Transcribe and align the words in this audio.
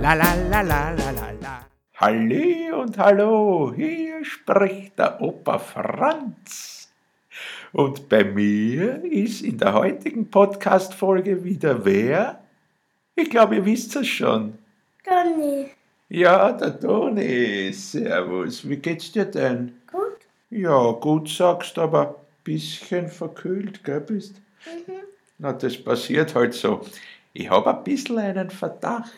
La 0.00 0.14
la 0.14 0.34
la 0.50 0.60
la 0.62 0.90
la 0.90 1.10
la 1.10 1.30
la. 1.42 1.66
Halli 1.96 2.70
und 2.70 2.98
hallo, 2.98 3.72
hier 3.74 4.24
spricht 4.24 4.98
der 4.98 5.20
Opa 5.20 5.58
Franz. 5.58 6.92
Und 7.72 8.08
bei 8.08 8.22
mir 8.24 9.02
ist 9.04 9.42
in 9.42 9.58
der 9.58 9.72
heutigen 9.74 10.30
Podcast-Folge 10.30 11.42
wieder 11.44 11.84
wer? 11.84 12.40
Ich 13.14 13.30
glaube, 13.30 13.56
ihr 13.56 13.64
wisst 13.64 13.96
es 13.96 14.06
schon. 14.08 14.58
Donny, 15.04 15.70
Ja, 16.08 16.52
der 16.52 16.78
Toni. 16.78 17.72
Servus. 17.72 18.68
Wie 18.68 18.76
geht's 18.76 19.10
dir 19.12 19.24
denn? 19.24 19.72
gut? 19.90 20.20
Ja, 20.50 20.92
gut 20.92 21.28
sagst, 21.28 21.78
aber 21.78 22.08
ein 22.10 22.14
bisschen 22.46 23.08
verkühlt, 23.08 23.82
gell, 23.82 24.00
bist? 24.00 24.36
Mhm. 24.64 24.94
Na, 25.38 25.52
das 25.52 25.76
passiert 25.76 26.34
halt 26.34 26.54
so. 26.54 26.86
Ich 27.32 27.50
habe 27.50 27.76
ein 27.76 27.84
bisschen 27.84 28.18
einen 28.18 28.50
Verdacht. 28.50 29.12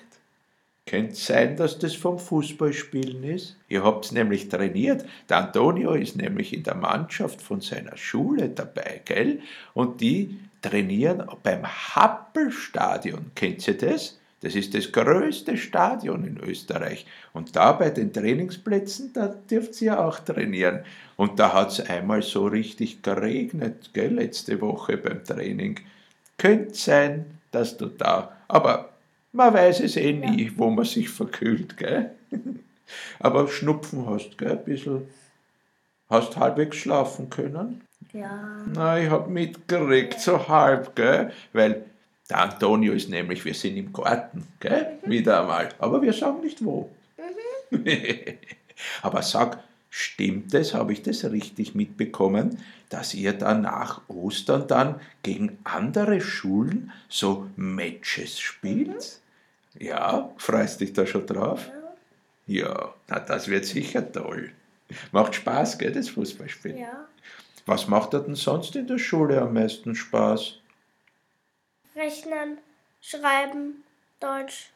Könnte 0.86 1.14
sein, 1.14 1.56
dass 1.56 1.78
das 1.78 1.94
vom 1.94 2.18
Fußballspielen 2.18 3.22
ist. 3.22 3.56
Ihr 3.68 3.84
habt's 3.84 4.10
nämlich 4.10 4.48
trainiert. 4.48 5.04
Der 5.28 5.36
Antonio 5.36 5.92
ist 5.92 6.16
nämlich 6.16 6.54
in 6.54 6.62
der 6.62 6.76
Mannschaft 6.76 7.42
von 7.42 7.60
seiner 7.60 7.96
Schule 7.98 8.48
dabei, 8.48 9.02
gell? 9.04 9.42
Und 9.74 10.00
die 10.00 10.38
trainieren 10.62 11.28
beim 11.42 11.66
Happelstadion. 11.66 13.32
Kennt 13.34 13.68
ihr 13.68 13.76
das? 13.76 14.17
Das 14.40 14.54
ist 14.54 14.74
das 14.74 14.92
größte 14.92 15.56
Stadion 15.56 16.24
in 16.24 16.38
Österreich. 16.38 17.06
Und 17.32 17.56
da 17.56 17.72
bei 17.72 17.90
den 17.90 18.12
Trainingsplätzen, 18.12 19.12
da 19.12 19.34
dürft 19.50 19.80
ihr 19.82 19.98
auch 19.98 20.20
trainieren. 20.20 20.80
Und 21.16 21.40
da 21.40 21.52
hat's 21.52 21.80
einmal 21.80 22.22
so 22.22 22.46
richtig 22.46 23.02
geregnet, 23.02 23.90
gell, 23.92 24.14
letzte 24.14 24.60
Woche 24.60 24.96
beim 24.96 25.24
Training. 25.24 25.80
Könnte 26.36 26.74
sein, 26.74 27.26
dass 27.50 27.76
du 27.76 27.86
da, 27.86 28.36
aber 28.46 28.90
man 29.32 29.52
weiß 29.52 29.80
es 29.80 29.96
eh 29.96 30.12
nie, 30.12 30.52
wo 30.56 30.70
man 30.70 30.84
sich 30.84 31.08
verkühlt, 31.08 31.76
gell? 31.76 32.12
Aber 33.18 33.48
Schnupfen 33.48 34.06
hast, 34.06 34.38
gell, 34.38 34.52
ein 34.52 34.64
bisschen. 34.64 35.08
Hast 36.08 36.36
halbwegs 36.38 36.78
schlafen 36.78 37.28
können? 37.28 37.82
Ja. 38.14 38.64
Na, 38.72 38.98
ich 38.98 39.10
hab 39.10 39.28
mitgeregt, 39.28 40.20
so 40.20 40.48
halb, 40.48 40.96
gell? 40.96 41.32
Weil 41.52 41.84
der 42.28 42.40
Antonio 42.40 42.92
ist 42.92 43.08
nämlich, 43.08 43.44
wir 43.44 43.54
sind 43.54 43.76
im 43.76 43.92
Garten, 43.92 44.46
gell? 44.60 44.98
Wieder 45.04 45.40
einmal. 45.40 45.70
Aber 45.78 46.02
wir 46.02 46.12
sagen 46.12 46.40
nicht 46.42 46.62
wo. 46.64 46.90
Aber 49.02 49.22
sag, 49.22 49.62
stimmt 49.90 50.52
es, 50.54 50.74
habe 50.74 50.92
ich 50.92 51.02
das 51.02 51.24
richtig 51.24 51.74
mitbekommen, 51.74 52.58
dass 52.90 53.14
ihr 53.14 53.32
dann 53.32 53.62
nach 53.62 54.02
Ostern 54.08 54.66
dann 54.66 55.00
gegen 55.22 55.58
andere 55.64 56.20
Schulen 56.20 56.92
so 57.08 57.48
Matches 57.56 58.38
spielt? 58.38 59.20
Ja, 59.78 60.30
freust 60.36 60.80
dich 60.80 60.92
da 60.92 61.06
schon 61.06 61.26
drauf? 61.26 61.70
Ja, 62.46 62.94
na, 63.08 63.20
das 63.20 63.48
wird 63.48 63.64
sicher 63.64 64.10
toll. 64.10 64.50
Macht 65.12 65.34
Spaß, 65.34 65.78
gell, 65.78 65.92
das 65.92 66.08
Fußballspielen? 66.08 66.78
Ja. 66.78 67.06
Was 67.66 67.88
macht 67.88 68.14
dir 68.14 68.20
denn 68.20 68.34
sonst 68.34 68.74
in 68.76 68.86
der 68.86 68.98
Schule 68.98 69.40
am 69.42 69.52
meisten 69.52 69.94
Spaß? 69.94 70.54
Rechnen, 71.98 72.58
schreiben, 73.00 73.82
Deutsch, 74.20 74.70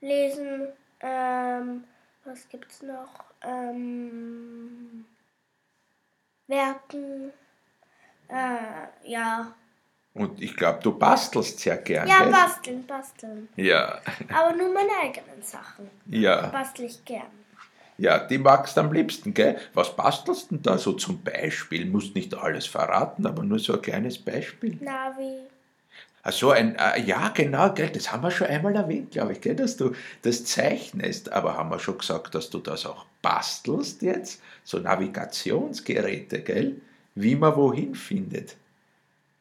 lesen, 0.00 0.68
ähm, 1.00 1.84
was 2.24 2.48
gibt's 2.48 2.82
noch? 2.82 3.24
Ähm, 3.42 5.04
werken, 6.46 7.32
äh, 8.28 9.10
ja. 9.10 9.52
Und 10.14 10.40
ich 10.40 10.56
glaube, 10.56 10.80
du 10.82 10.96
bastelst 10.96 11.58
sehr 11.60 11.76
gern, 11.78 12.08
Ja, 12.08 12.22
gell? 12.22 12.32
basteln, 12.32 12.86
basteln. 12.86 13.48
Ja, 13.56 14.00
Aber 14.32 14.52
nur 14.56 14.72
meine 14.72 14.92
eigenen 15.02 15.42
Sachen. 15.42 15.90
ja, 16.06 16.46
Bastel 16.46 16.86
ich 16.86 17.04
gern. 17.04 17.30
ja, 17.98 18.18
die 18.20 18.38
magst 18.38 18.76
du 18.76 18.80
am 18.82 18.92
liebsten, 18.92 19.34
gell? 19.34 19.58
Was 19.74 19.94
bastelst 19.94 20.50
denn 20.50 20.62
da 20.62 20.78
so 20.78 20.92
zum 20.94 21.22
Beispiel? 21.22 21.84
Musst 21.86 22.14
nicht 22.14 22.34
alles 22.34 22.66
verraten, 22.66 23.26
aber 23.26 23.42
nur 23.42 23.58
so 23.58 23.74
ein 23.74 23.82
kleines 23.82 24.18
Beispiel. 24.18 24.78
Navi. 24.80 25.40
Ach 26.22 26.32
so, 26.32 26.50
ein, 26.50 26.74
äh, 26.74 27.00
ja, 27.02 27.28
genau, 27.28 27.72
gell, 27.72 27.90
das 27.90 28.10
haben 28.10 28.24
wir 28.24 28.32
schon 28.32 28.48
einmal 28.48 28.74
erwähnt, 28.74 29.12
glaube 29.12 29.34
ich, 29.34 29.40
gell, 29.40 29.54
dass 29.54 29.76
du 29.76 29.92
das 30.22 30.44
zeichnest. 30.44 31.30
Aber 31.30 31.56
haben 31.56 31.70
wir 31.70 31.78
schon 31.78 31.98
gesagt, 31.98 32.34
dass 32.34 32.50
du 32.50 32.58
das 32.58 32.84
auch 32.84 33.06
bastelst 33.22 34.02
jetzt? 34.02 34.42
So 34.64 34.78
Navigationsgeräte, 34.78 36.42
gell? 36.42 36.80
Wie 37.14 37.36
man 37.36 37.54
wohin 37.54 37.94
findet. 37.94 38.56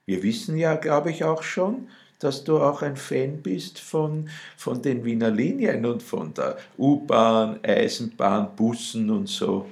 Wir 0.06 0.22
wissen 0.22 0.58
ja, 0.58 0.76
glaube 0.76 1.10
ich, 1.10 1.24
auch 1.24 1.42
schon, 1.42 1.90
dass 2.20 2.44
du 2.44 2.60
auch 2.60 2.84
ein 2.84 2.98
Fan 2.98 3.42
bist 3.42 3.80
von, 3.80 4.30
von 4.56 4.82
den 4.82 5.04
Wiener 5.04 5.32
Linien 5.32 5.86
und 5.86 6.04
von 6.04 6.34
der 6.36 6.58
U-Bahn, 6.78 7.60
Eisenbahn, 7.64 8.56
Bussen 8.56 9.10
und 9.10 9.28
so. 9.28 9.68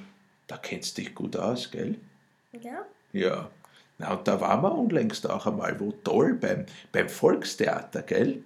Da 0.47 0.57
kennst 0.57 0.97
du 0.97 1.03
dich 1.03 1.13
gut 1.13 1.37
aus, 1.37 1.69
gell? 1.69 1.95
Ja. 2.59 2.85
Ja. 3.11 3.49
Na, 4.03 4.17
da 4.17 4.41
waren 4.41 4.61
wir 4.63 4.77
unlängst 4.77 5.29
auch 5.29 5.47
einmal, 5.47 5.79
wo 5.79 5.93
toll, 6.03 6.33
beim, 6.33 6.65
beim 6.91 7.07
Volkstheater, 7.07 8.01
gell? 8.01 8.43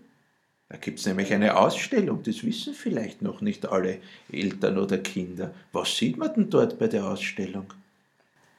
Da 0.69 0.77
gibt 0.77 0.99
es 0.99 1.07
nämlich 1.07 1.33
eine 1.33 1.57
Ausstellung, 1.57 2.21
das 2.21 2.43
wissen 2.43 2.75
vielleicht 2.75 3.23
noch 3.23 3.41
nicht 3.41 3.65
alle 3.65 3.97
Eltern 4.31 4.77
oder 4.77 4.99
Kinder. 4.99 5.53
Was 5.71 5.97
sieht 5.97 6.17
man 6.17 6.33
denn 6.35 6.49
dort 6.51 6.77
bei 6.77 6.87
der 6.87 7.07
Ausstellung? 7.07 7.73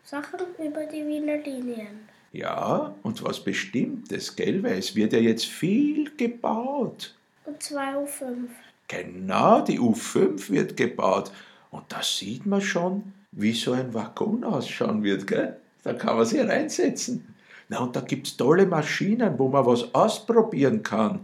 Sachen 0.03 0.41
über 0.59 0.87
die 0.87 1.07
Wiener 1.07 1.37
Linien. 1.37 2.09
Ja, 2.33 2.95
und 3.05 3.23
was 3.23 3.45
Bestimmtes, 3.45 4.35
gell? 4.35 4.63
Weil 4.65 4.79
es 4.79 4.97
wird 4.97 5.13
ja 5.13 5.21
jetzt 5.21 5.45
viel 5.45 6.11
gebaut. 6.17 7.15
Und 7.45 7.63
2.05 7.63 8.23
Uhr. 8.23 8.37
Genau, 8.89 9.61
die 9.61 9.79
U5 9.79 10.51
wird 10.51 10.77
gebaut. 10.77 11.31
Und 11.71 11.85
da 11.91 12.03
sieht 12.03 12.45
man 12.45 12.61
schon, 12.61 13.13
wie 13.31 13.53
so 13.53 13.73
ein 13.73 13.95
Waggon 13.95 14.43
ausschauen 14.43 15.05
wird, 15.05 15.27
gell? 15.29 15.59
Da 15.83 15.93
kann 15.95 16.17
man 16.17 16.27
sich 16.27 16.41
reinsetzen. 16.41 17.35
Na, 17.69 17.81
und 17.81 17.95
da 17.95 18.01
gibt's 18.01 18.37
tolle 18.37 18.67
Maschinen, 18.67 19.39
wo 19.39 19.49
man 19.49 19.67
was 19.67 19.95
ausprobieren 19.95 20.83
kann, 20.83 21.21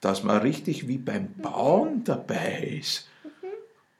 dass 0.00 0.22
man 0.22 0.38
richtig 0.38 0.86
wie 0.86 0.98
beim 0.98 1.28
Bauen 1.34 2.04
dabei 2.04 2.78
ist. 2.78 3.08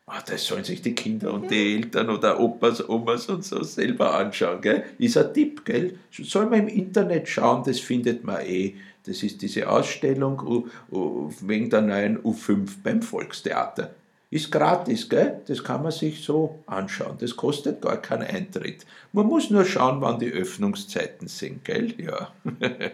Ah, 0.07 0.23
das 0.25 0.47
sollen 0.47 0.65
sich 0.65 0.81
die 0.81 0.95
Kinder 0.95 1.35
und 1.35 1.51
die 1.51 1.75
Eltern 1.75 2.09
oder 2.09 2.41
Opas, 2.41 2.89
Omas 2.89 3.27
und 3.29 3.45
so 3.45 3.63
selber 3.63 4.15
anschauen, 4.15 4.63
gell? 4.63 4.85
Ist 4.99 5.19
ein 5.19 5.35
Tipp, 5.35 5.67
gell? 5.67 5.99
Soll 6.11 6.47
man 6.47 6.61
im 6.61 6.69
Internet 6.69 7.29
schauen, 7.29 7.63
das 7.65 7.79
findet 7.79 8.25
man 8.25 8.41
eh. 8.41 8.75
Das 9.05 9.23
ist 9.23 9.43
diese 9.43 9.69
Ausstellung 9.69 10.71
wegen 10.91 11.69
der 11.69 11.83
neuen 11.83 12.19
U5 12.23 12.71
beim 12.83 13.03
Volkstheater. 13.03 13.91
Ist 14.31 14.53
gratis, 14.53 15.09
gell? 15.09 15.41
Das 15.47 15.65
kann 15.65 15.83
man 15.83 15.93
sich 15.93 16.23
so 16.23 16.59
anschauen. 16.67 17.17
Das 17.19 17.35
kostet 17.35 17.81
gar 17.81 17.97
keinen 17.97 18.27
Eintritt. 18.27 18.85
Man 19.13 19.27
muss 19.27 19.49
nur 19.49 19.65
schauen, 19.65 20.03
wann 20.03 20.19
die 20.19 20.31
Öffnungszeiten 20.31 21.29
sind, 21.29 21.65
gell? 21.65 21.95
Ja. 21.97 22.33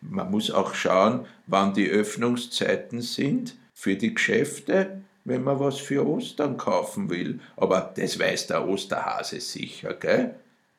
Man 0.00 0.30
muss 0.30 0.50
auch 0.50 0.74
schauen, 0.74 1.26
wann 1.46 1.72
die 1.72 1.88
Öffnungszeiten 1.88 3.00
sind 3.00 3.54
für 3.72 3.96
die 3.96 4.14
Geschäfte, 4.14 5.00
wenn 5.24 5.42
man 5.42 5.58
was 5.58 5.78
für 5.78 6.06
Ostern 6.06 6.56
kaufen 6.56 7.10
will. 7.10 7.40
Aber 7.56 7.92
das 7.96 8.18
weiß 8.18 8.48
der 8.48 8.68
Osterhase 8.68 9.40
sicher, 9.40 9.94
gell? 9.94 10.34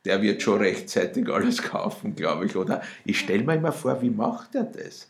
Der 0.06 0.22
wird 0.22 0.42
schon 0.42 0.60
rechtzeitig 0.60 1.28
alles 1.30 1.62
kaufen, 1.62 2.16
glaube 2.16 2.46
ich, 2.46 2.56
oder? 2.56 2.82
Ich 3.04 3.20
stelle 3.20 3.44
mir 3.44 3.56
immer 3.56 3.74
vor, 3.74 4.02
wie 4.02 4.10
macht 4.10 4.56
er 4.56 4.64
das? 4.64 5.10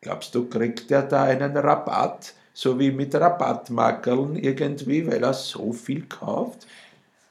Glaubst 0.00 0.34
du, 0.34 0.48
kriegt 0.48 0.90
er 0.90 1.02
da 1.02 1.24
einen 1.24 1.56
Rabatt, 1.56 2.34
so 2.58 2.76
wie 2.80 2.90
mit 2.90 3.14
Rabattmackeln 3.14 4.34
irgendwie, 4.34 5.06
weil 5.06 5.22
er 5.22 5.32
so 5.32 5.72
viel 5.72 6.06
kauft? 6.06 6.66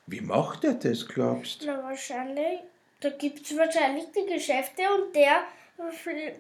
Wie 0.06 0.22
macht 0.22 0.64
er 0.64 0.76
das, 0.76 1.06
glaubst 1.06 1.62
du? 1.62 1.66
Na, 1.66 1.84
wahrscheinlich. 1.84 2.60
Da 3.02 3.10
gibt 3.10 3.46
es 3.46 3.58
wahrscheinlich 3.58 4.06
die 4.16 4.34
Geschäfte 4.34 4.84
und 4.96 5.14
der, 5.14 5.44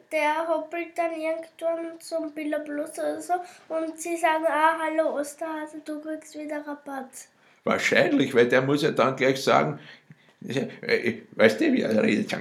der 0.09 0.47
hoppelt 0.47 0.97
dann 0.97 1.11
irgendwann 1.11 1.99
zum 1.99 2.31
Billa 2.31 2.59
Plus 2.59 2.91
oder 2.97 3.21
so 3.21 3.33
und 3.67 3.99
sie 3.99 4.15
sagen, 4.15 4.45
ah, 4.47 4.77
hallo 4.81 5.19
Osterhase, 5.19 5.81
du 5.83 5.99
kriegst 5.99 6.39
wieder 6.39 6.65
Rabatt. 6.65 7.11
Wahrscheinlich, 7.65 8.33
weil 8.33 8.47
der 8.47 8.61
muss 8.61 8.83
ja 8.83 8.91
dann 8.91 9.17
gleich 9.17 9.43
sagen, 9.43 9.81
weißt 11.35 11.59
du, 11.59 11.73
wie 11.73 11.81
er 11.81 12.01
redet? 12.03 12.31
Ja, 12.31 12.37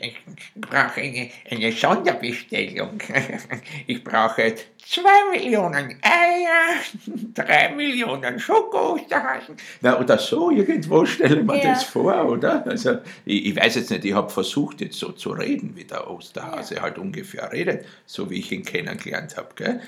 ich 0.00 0.16
brauche 0.56 1.00
eine, 1.00 1.30
eine 1.50 1.72
Sonderbestellung. 1.72 2.98
Ich 3.86 4.02
brauche 4.04 4.54
zwei 4.84 5.30
Millionen 5.32 5.98
Eier, 6.02 6.74
drei 7.34 7.70
Millionen 7.74 8.38
Schoko-Osterhasen. 8.38 9.56
Na, 9.80 9.98
oder 10.00 10.18
so, 10.18 10.50
irgendwo 10.50 11.04
stelle 11.06 11.40
ich 11.40 11.46
mir 11.46 11.56
Ja. 11.62 11.70
das 11.70 11.84
vor, 11.84 12.26
oder? 12.28 12.66
Also, 12.66 12.98
ich, 13.24 13.46
ich 13.46 13.56
weiß 13.56 13.76
jetzt 13.76 13.90
nicht, 13.90 14.04
ich 14.04 14.14
habe 14.14 14.30
versucht, 14.30 14.80
jetzt 14.80 14.98
so 14.98 15.12
zu 15.12 15.30
reden, 15.30 15.76
wie 15.76 15.84
der 15.84 16.10
Osterhase 16.10 16.82
halt 16.82 16.98
ungefähr 16.98 17.50
redet, 17.52 17.86
so 18.06 18.30
wie 18.30 18.40
ich 18.40 18.50
ihn 18.52 18.64
kennengelernt 18.64 19.36
habe, 19.36 19.48
gell? 19.54 19.80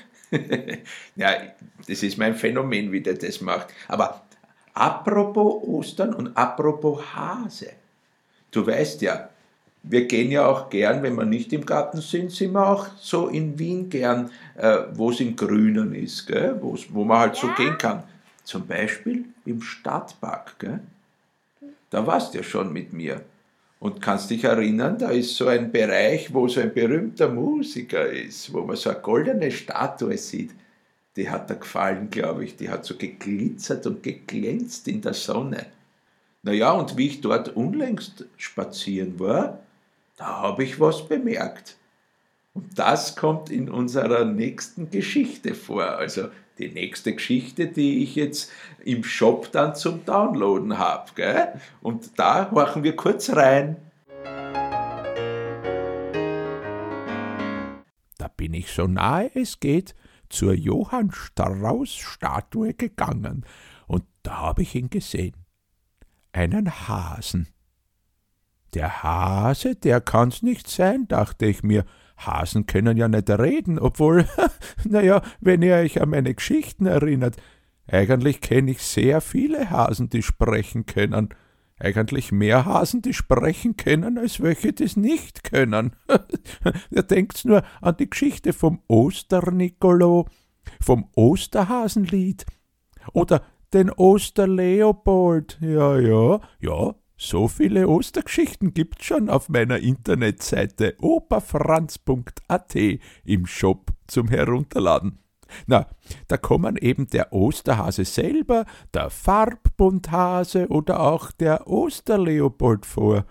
ja, 1.17 1.33
das 1.87 2.03
ist 2.03 2.17
mein 2.17 2.35
Phänomen, 2.35 2.91
wie 2.91 3.01
der 3.01 3.15
das 3.15 3.41
macht. 3.41 3.67
Aber 3.89 4.25
apropos 4.81 5.63
Ostern 5.63 6.13
und 6.13 6.35
apropos 6.35 6.99
Hase. 7.15 7.73
Du 8.49 8.65
weißt 8.65 9.03
ja, 9.03 9.29
wir 9.83 10.07
gehen 10.07 10.31
ja 10.31 10.47
auch 10.47 10.69
gern, 10.69 11.03
wenn 11.03 11.15
wir 11.15 11.25
nicht 11.25 11.53
im 11.53 11.65
Garten 11.65 12.01
sind, 12.01 12.31
sind 12.31 12.53
wir 12.53 12.67
auch 12.67 12.87
so 12.97 13.27
in 13.27 13.59
Wien 13.59 13.89
gern, 13.89 14.31
äh, 14.57 14.79
wo 14.93 15.11
es 15.11 15.19
im 15.19 15.35
Grünen 15.35 15.93
ist, 15.93 16.25
gell? 16.25 16.57
Wo's, 16.61 16.87
wo 16.89 17.03
man 17.03 17.19
halt 17.19 17.35
so 17.35 17.47
gehen 17.55 17.77
kann. 17.77 18.03
Zum 18.43 18.65
Beispiel 18.65 19.25
im 19.45 19.61
Stadtpark. 19.61 20.57
Gell? 20.59 20.79
Da 21.91 22.05
warst 22.05 22.33
du 22.33 22.39
ja 22.39 22.43
schon 22.43 22.73
mit 22.73 22.91
mir. 22.91 23.21
Und 23.79 24.01
kannst 24.01 24.29
dich 24.29 24.43
erinnern, 24.43 24.97
da 24.97 25.09
ist 25.09 25.35
so 25.35 25.47
ein 25.47 25.71
Bereich, 25.71 26.33
wo 26.33 26.47
so 26.47 26.59
ein 26.59 26.73
berühmter 26.73 27.29
Musiker 27.29 28.05
ist, 28.07 28.53
wo 28.53 28.61
man 28.61 28.75
so 28.75 28.89
eine 28.89 28.99
goldene 28.99 29.51
Statue 29.51 30.17
sieht. 30.17 30.51
Die 31.15 31.29
hat 31.29 31.49
da 31.49 31.55
gefallen, 31.55 32.09
glaube 32.09 32.45
ich. 32.45 32.55
Die 32.55 32.69
hat 32.69 32.85
so 32.85 32.95
geglitzert 32.95 33.85
und 33.85 34.01
geglänzt 34.03 34.87
in 34.87 35.01
der 35.01 35.13
Sonne. 35.13 35.65
Naja, 36.43 36.71
und 36.71 36.97
wie 36.97 37.07
ich 37.07 37.21
dort 37.21 37.49
unlängst 37.55 38.25
spazieren 38.37 39.19
war, 39.19 39.59
da 40.17 40.25
habe 40.25 40.63
ich 40.63 40.79
was 40.79 41.07
bemerkt. 41.07 41.77
Und 42.53 42.77
das 42.77 43.15
kommt 43.15 43.49
in 43.49 43.69
unserer 43.69 44.25
nächsten 44.25 44.89
Geschichte 44.89 45.53
vor. 45.53 45.83
Also 45.83 46.29
die 46.57 46.69
nächste 46.69 47.13
Geschichte, 47.13 47.67
die 47.67 48.03
ich 48.03 48.15
jetzt 48.15 48.51
im 48.83 49.03
Shop 49.03 49.51
dann 49.51 49.75
zum 49.75 50.05
Downloaden 50.05 50.77
habe. 50.77 51.59
Und 51.81 52.19
da 52.19 52.51
horchen 52.51 52.83
wir 52.83 52.95
kurz 52.95 53.29
rein. 53.35 53.77
Da 58.17 58.27
bin 58.35 58.53
ich 58.53 58.71
so 58.71 58.87
nahe 58.87 59.31
es 59.33 59.59
geht 59.59 59.95
zur 60.31 60.53
Johann 60.53 61.11
Strauß 61.11 61.93
Statue 61.95 62.73
gegangen 62.73 63.45
und 63.87 64.03
da 64.23 64.37
habe 64.37 64.61
ich 64.63 64.75
ihn 64.75 64.89
gesehen. 64.89 65.35
Einen 66.31 66.87
Hasen. 66.87 67.47
Der 68.73 69.03
Hase, 69.03 69.75
der 69.75 69.99
kann's 69.99 70.41
nicht 70.41 70.69
sein, 70.69 71.07
dachte 71.07 71.45
ich 71.45 71.61
mir, 71.61 71.85
Hasen 72.17 72.67
können 72.67 72.97
ja 72.97 73.07
nicht 73.07 73.29
reden, 73.29 73.79
obwohl, 73.79 74.25
naja, 74.85 75.21
wenn 75.39 75.61
ihr 75.61 75.75
euch 75.75 76.01
an 76.01 76.09
meine 76.09 76.33
Geschichten 76.33 76.85
erinnert, 76.85 77.35
eigentlich 77.87 78.39
kenne 78.41 78.71
ich 78.71 78.81
sehr 78.81 79.19
viele 79.19 79.69
Hasen, 79.69 80.09
die 80.09 80.23
sprechen 80.23 80.85
können. 80.85 81.29
Eigentlich 81.81 82.31
mehr 82.31 82.65
Hasen, 82.65 83.01
die 83.01 83.13
sprechen 83.13 83.75
können, 83.75 84.19
als 84.19 84.39
welche 84.39 84.71
das 84.71 84.95
nicht 84.95 85.43
können. 85.43 85.95
ihr 86.91 87.01
denkt 87.01 87.43
nur 87.43 87.63
an 87.81 87.97
die 87.97 88.09
Geschichte 88.09 88.53
vom 88.53 88.81
Osternicolo, 88.87 90.27
vom 90.79 91.09
Osterhasenlied 91.15 92.45
oder 93.13 93.41
den 93.73 93.89
Osterleopold. 93.89 95.57
Ja, 95.61 95.97
ja, 95.97 96.39
ja, 96.59 96.93
so 97.17 97.47
viele 97.47 97.87
Ostergeschichten 97.87 98.73
gibt's 98.75 99.05
schon 99.05 99.29
auf 99.29 99.49
meiner 99.49 99.79
Internetseite 99.79 100.95
operfranz.at 100.99 102.75
im 103.23 103.45
Shop 103.47 103.91
zum 104.07 104.27
Herunterladen. 104.27 105.17
Na, 105.67 105.87
da 106.27 106.37
kommen 106.37 106.77
eben 106.77 107.07
der 107.07 107.33
Osterhase 107.33 108.05
selber, 108.05 108.65
der 108.93 109.09
Farbbundhase 109.09 110.67
oder 110.67 110.99
auch 110.99 111.31
der 111.31 111.67
Osterleopold 111.67 112.85
vor. 112.85 113.25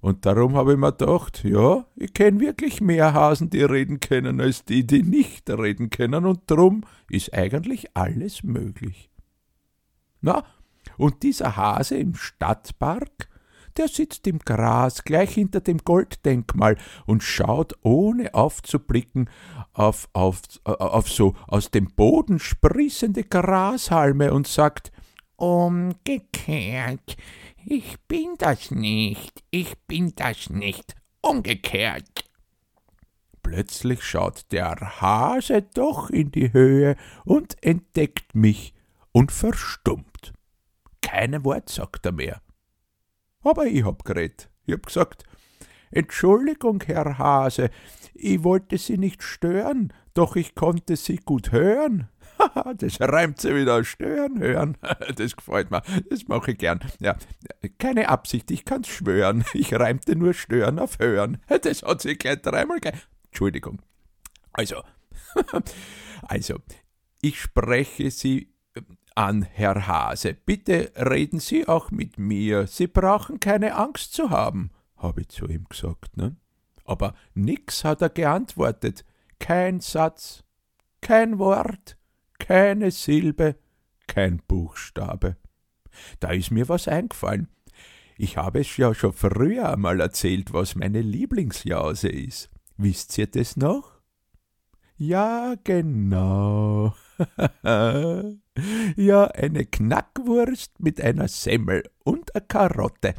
Und 0.00 0.24
darum 0.24 0.54
habe 0.54 0.74
ich 0.74 0.78
mir 0.78 0.92
gedacht, 0.92 1.42
ja, 1.44 1.84
ich 1.96 2.12
kenne 2.12 2.40
wirklich 2.40 2.80
mehr 2.80 3.12
Hasen, 3.12 3.50
die 3.50 3.62
reden 3.62 3.98
können, 3.98 4.40
als 4.40 4.64
die, 4.64 4.86
die 4.86 5.02
nicht 5.02 5.50
reden 5.50 5.90
können, 5.90 6.26
und 6.26 6.42
drum 6.46 6.84
ist 7.10 7.34
eigentlich 7.34 7.96
alles 7.96 8.44
möglich. 8.44 9.10
Na, 10.20 10.44
und 10.96 11.22
dieser 11.22 11.56
Hase 11.56 11.96
im 11.96 12.14
Stadtpark, 12.14 13.28
der 13.76 13.88
sitzt 13.88 14.26
im 14.26 14.38
Gras 14.38 15.04
gleich 15.04 15.34
hinter 15.34 15.60
dem 15.60 15.78
Golddenkmal 15.78 16.76
und 17.06 17.22
schaut 17.22 17.74
ohne 17.82 18.34
aufzublicken 18.34 19.30
auf, 19.72 20.08
auf, 20.12 20.40
auf 20.64 21.08
so 21.08 21.34
aus 21.46 21.70
dem 21.70 21.94
Boden 21.94 22.38
sprießende 22.38 23.24
Grashalme 23.24 24.32
und 24.32 24.46
sagt 24.46 24.92
Umgekehrt, 25.36 27.16
ich 27.66 27.98
bin 28.08 28.36
das 28.38 28.70
nicht, 28.70 29.44
ich 29.50 29.76
bin 29.86 30.14
das 30.16 30.48
nicht, 30.48 30.94
umgekehrt. 31.20 32.24
Plötzlich 33.42 34.02
schaut 34.02 34.50
der 34.50 35.00
Hase 35.00 35.62
doch 35.62 36.10
in 36.10 36.32
die 36.32 36.52
Höhe 36.52 36.96
und 37.24 37.62
entdeckt 37.62 38.34
mich 38.34 38.74
und 39.12 39.30
verstummt. 39.30 40.32
Keine 41.00 41.44
Wort 41.44 41.68
sagt 41.68 42.06
er 42.06 42.12
mehr. 42.12 42.40
Aber 43.46 43.66
ich 43.66 43.84
hab 43.84 44.04
geredet. 44.04 44.50
Ich 44.64 44.74
hab 44.74 44.86
gesagt, 44.86 45.24
Entschuldigung, 45.92 46.82
Herr 46.84 47.18
Hase, 47.18 47.70
ich 48.14 48.42
wollte 48.42 48.76
Sie 48.76 48.98
nicht 48.98 49.22
stören, 49.22 49.92
doch 50.14 50.34
ich 50.34 50.54
konnte 50.54 50.96
Sie 50.96 51.16
gut 51.18 51.52
hören. 51.52 52.08
das 52.76 53.00
reimt 53.00 53.40
sie 53.40 53.54
wieder, 53.54 53.84
stören, 53.84 54.40
hören. 54.40 54.76
Das 55.16 55.36
gefällt 55.36 55.70
mir, 55.70 55.82
das 56.10 56.26
mache 56.26 56.52
ich 56.52 56.58
gern. 56.58 56.80
Ja, 56.98 57.16
keine 57.78 58.08
Absicht, 58.08 58.50
ich 58.50 58.64
kann's 58.64 58.88
schwören. 58.88 59.44
Ich 59.54 59.72
reimte 59.72 60.16
nur 60.16 60.34
stören 60.34 60.78
auf 60.78 60.98
hören. 60.98 61.38
Das 61.62 61.82
hat 61.82 62.02
sie 62.02 62.16
gleich 62.16 62.42
dreimal 62.42 62.80
ge 62.80 62.92
Entschuldigung. 63.26 63.80
Also, 64.52 64.82
also, 66.22 66.56
ich 67.20 67.40
spreche 67.40 68.10
Sie 68.10 68.55
an, 69.16 69.42
Herr 69.42 69.86
Hase. 69.86 70.34
Bitte 70.34 70.92
reden 70.96 71.40
Sie 71.40 71.66
auch 71.66 71.90
mit 71.90 72.18
mir. 72.18 72.66
Sie 72.66 72.86
brauchen 72.86 73.40
keine 73.40 73.74
Angst 73.74 74.12
zu 74.12 74.30
haben, 74.30 74.70
habe 74.96 75.22
ich 75.22 75.28
zu 75.28 75.46
ihm 75.46 75.64
gesagt. 75.68 76.16
Ne? 76.16 76.36
Aber 76.84 77.14
nix 77.34 77.84
hat 77.84 78.02
er 78.02 78.10
geantwortet. 78.10 79.04
Kein 79.38 79.80
Satz, 79.80 80.44
kein 81.00 81.38
Wort, 81.38 81.96
keine 82.38 82.90
Silbe, 82.90 83.56
kein 84.06 84.40
Buchstabe. 84.46 85.36
Da 86.20 86.30
ist 86.30 86.50
mir 86.50 86.68
was 86.68 86.88
eingefallen. 86.88 87.48
Ich 88.18 88.36
habe 88.36 88.60
es 88.60 88.76
ja 88.76 88.94
schon 88.94 89.12
früher 89.12 89.72
einmal 89.72 90.00
erzählt, 90.00 90.52
was 90.52 90.74
meine 90.74 91.02
Lieblingsjause 91.02 92.08
ist. 92.08 92.50
Wisst 92.76 93.16
ihr 93.18 93.26
das 93.26 93.56
noch? 93.56 94.00
Ja, 94.96 95.54
genau. 95.64 96.94
ja, 98.96 99.26
eine 99.26 99.64
Knackwurst 99.64 100.80
mit 100.80 101.00
einer 101.00 101.28
Semmel 101.28 101.84
und 102.04 102.34
eine 102.34 102.44
Karotte. 102.46 103.14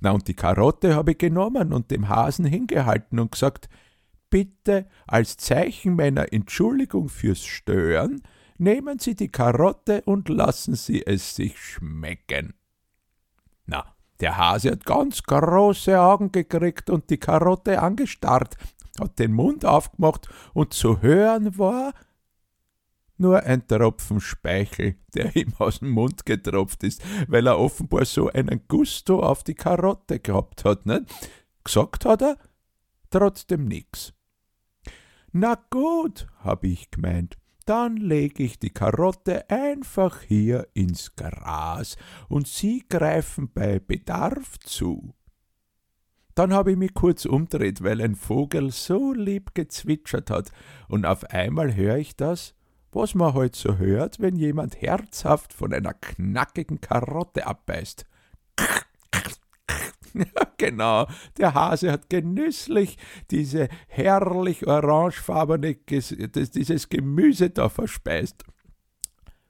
Na, 0.00 0.10
und 0.10 0.28
die 0.28 0.34
Karotte 0.34 0.94
habe 0.94 1.12
ich 1.12 1.18
genommen 1.18 1.72
und 1.72 1.90
dem 1.90 2.08
Hasen 2.08 2.44
hingehalten 2.44 3.18
und 3.18 3.32
gesagt, 3.32 3.68
bitte 4.30 4.86
als 5.06 5.36
Zeichen 5.36 5.96
meiner 5.96 6.32
Entschuldigung 6.32 7.08
fürs 7.08 7.44
Stören, 7.44 8.22
nehmen 8.58 8.98
Sie 8.98 9.14
die 9.14 9.30
Karotte 9.30 10.02
und 10.02 10.28
lassen 10.28 10.74
Sie 10.74 11.04
es 11.04 11.34
sich 11.34 11.58
schmecken. 11.58 12.54
Na, 13.66 13.84
der 14.20 14.36
Hase 14.36 14.72
hat 14.72 14.84
ganz 14.84 15.22
große 15.22 15.98
Augen 15.98 16.30
gekriegt 16.30 16.90
und 16.90 17.10
die 17.10 17.18
Karotte 17.18 17.80
angestarrt, 17.80 18.56
hat 18.98 19.18
den 19.18 19.32
Mund 19.32 19.64
aufgemacht 19.64 20.28
und 20.52 20.74
zu 20.74 21.00
hören 21.00 21.58
war, 21.58 21.92
nur 23.20 23.42
ein 23.44 23.66
Tropfen 23.66 24.20
Speichel, 24.20 24.96
der 25.14 25.34
ihm 25.36 25.52
aus 25.58 25.80
dem 25.80 25.90
Mund 25.90 26.26
getropft 26.26 26.82
ist, 26.82 27.02
weil 27.28 27.46
er 27.46 27.58
offenbar 27.58 28.04
so 28.04 28.28
einen 28.28 28.62
Gusto 28.66 29.20
auf 29.20 29.44
die 29.44 29.54
Karotte 29.54 30.18
gehabt 30.18 30.64
hat. 30.64 30.86
Nicht? 30.86 31.04
Gesagt 31.64 32.04
hat 32.04 32.22
er 32.22 32.36
trotzdem 33.10 33.66
nix. 33.66 34.12
Na 35.32 35.56
gut, 35.70 36.26
hab 36.40 36.64
ich 36.64 36.90
gemeint, 36.90 37.36
dann 37.66 37.96
leg 37.96 38.40
ich 38.40 38.58
die 38.58 38.70
Karotte 38.70 39.48
einfach 39.48 40.22
hier 40.22 40.66
ins 40.74 41.14
Gras 41.14 41.96
und 42.28 42.48
Sie 42.48 42.84
greifen 42.88 43.50
bei 43.52 43.78
Bedarf 43.78 44.58
zu. 44.58 45.14
Dann 46.34 46.52
habe 46.52 46.72
ich 46.72 46.76
mich 46.76 46.94
kurz 46.94 47.26
umdreht, 47.26 47.82
weil 47.82 48.00
ein 48.00 48.16
Vogel 48.16 48.70
so 48.70 49.12
lieb 49.12 49.54
gezwitschert 49.54 50.30
hat, 50.30 50.50
und 50.88 51.04
auf 51.04 51.24
einmal 51.24 51.74
höre 51.74 51.98
ich 51.98 52.16
das 52.16 52.54
was 52.92 53.14
man 53.14 53.34
halt 53.34 53.56
so 53.56 53.78
hört, 53.78 54.20
wenn 54.20 54.36
jemand 54.36 54.80
herzhaft 54.80 55.52
von 55.52 55.72
einer 55.72 55.94
knackigen 55.94 56.80
Karotte 56.80 57.46
abbeißt. 57.46 58.04
genau, 60.56 61.06
der 61.38 61.54
Hase 61.54 61.92
hat 61.92 62.10
genüsslich 62.10 62.98
diese 63.30 63.68
herrlich 63.88 64.66
orangefarbene, 64.66 65.74
dieses 65.74 66.88
Gemüse 66.88 67.50
da 67.50 67.68
verspeist. 67.68 68.44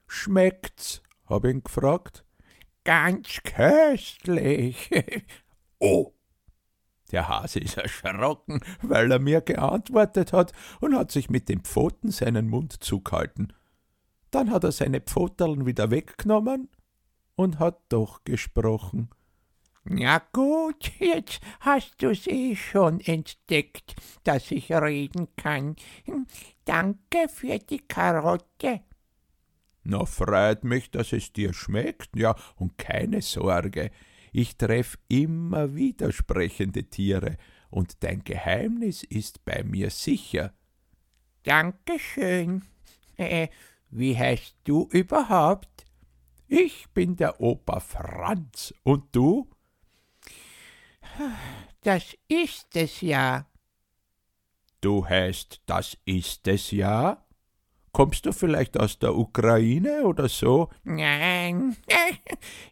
Schmeckt's? 0.06 1.02
hab 1.26 1.44
ihn 1.44 1.62
gefragt. 1.62 2.25
Ganz 2.85 3.40
köstlich. 3.44 4.90
oh, 5.78 6.12
der 7.12 7.28
Hase 7.28 7.60
ist 7.60 7.76
erschrocken, 7.76 8.60
weil 8.82 9.10
er 9.10 9.18
mir 9.18 9.40
geantwortet 9.40 10.32
hat 10.32 10.52
und 10.80 10.96
hat 10.96 11.10
sich 11.10 11.30
mit 11.30 11.48
den 11.48 11.60
Pfoten 11.60 12.10
seinen 12.10 12.48
Mund 12.48 12.82
zugehalten. 12.82 13.52
Dann 14.30 14.50
hat 14.50 14.64
er 14.64 14.72
seine 14.72 15.00
Pfoteln 15.00 15.66
wieder 15.66 15.90
weggenommen 15.90 16.68
und 17.34 17.58
hat 17.58 17.80
doch 17.88 18.24
gesprochen. 18.24 19.10
Ja 19.88 20.22
gut, 20.32 20.92
jetzt 20.98 21.40
hast 21.60 22.02
du's 22.02 22.26
eh 22.26 22.54
schon 22.54 23.00
entdeckt, 23.00 23.96
dass 24.24 24.50
ich 24.50 24.70
reden 24.70 25.28
kann. 25.36 25.76
Danke 26.64 27.28
für 27.28 27.58
die 27.58 27.78
Karotte. 27.78 28.82
Na, 29.82 30.04
freut 30.04 30.64
mich, 30.64 30.90
dass 30.90 31.12
es 31.12 31.32
dir 31.32 31.54
schmeckt, 31.54 32.14
ja, 32.14 32.36
und 32.56 32.76
keine 32.76 33.22
Sorge, 33.22 33.90
ich 34.32 34.56
treff 34.56 34.99
immer 35.08 35.75
wieder 35.75 36.12
sprechende 36.12 36.84
Tiere, 36.84 37.37
und 37.70 38.02
dein 38.02 38.25
Geheimnis 38.25 39.04
ist 39.04 39.44
bei 39.44 39.62
mir 39.62 39.90
sicher. 39.90 40.52
Dankeschön. 41.44 42.64
Äh, 43.16 43.49
wie 43.90 44.16
heißt 44.16 44.56
du 44.64 44.88
überhaupt? 44.90 45.84
Ich 46.49 46.88
bin 46.90 47.14
der 47.16 47.40
Opa 47.40 47.78
Franz. 47.78 48.75
Und 48.82 49.04
du? 49.14 49.49
Das 51.82 52.16
ist 52.28 52.75
es 52.75 53.00
ja. 53.00 53.46
Du 54.80 55.06
heißt, 55.06 55.62
das 55.66 55.96
ist 56.04 56.49
es 56.49 56.70
ja? 56.70 57.25
Kommst 57.92 58.26
du 58.26 58.32
vielleicht 58.32 58.78
aus 58.78 58.99
der 58.99 59.16
Ukraine 59.16 60.04
oder 60.04 60.28
so? 60.28 60.68
Nein, 60.85 61.76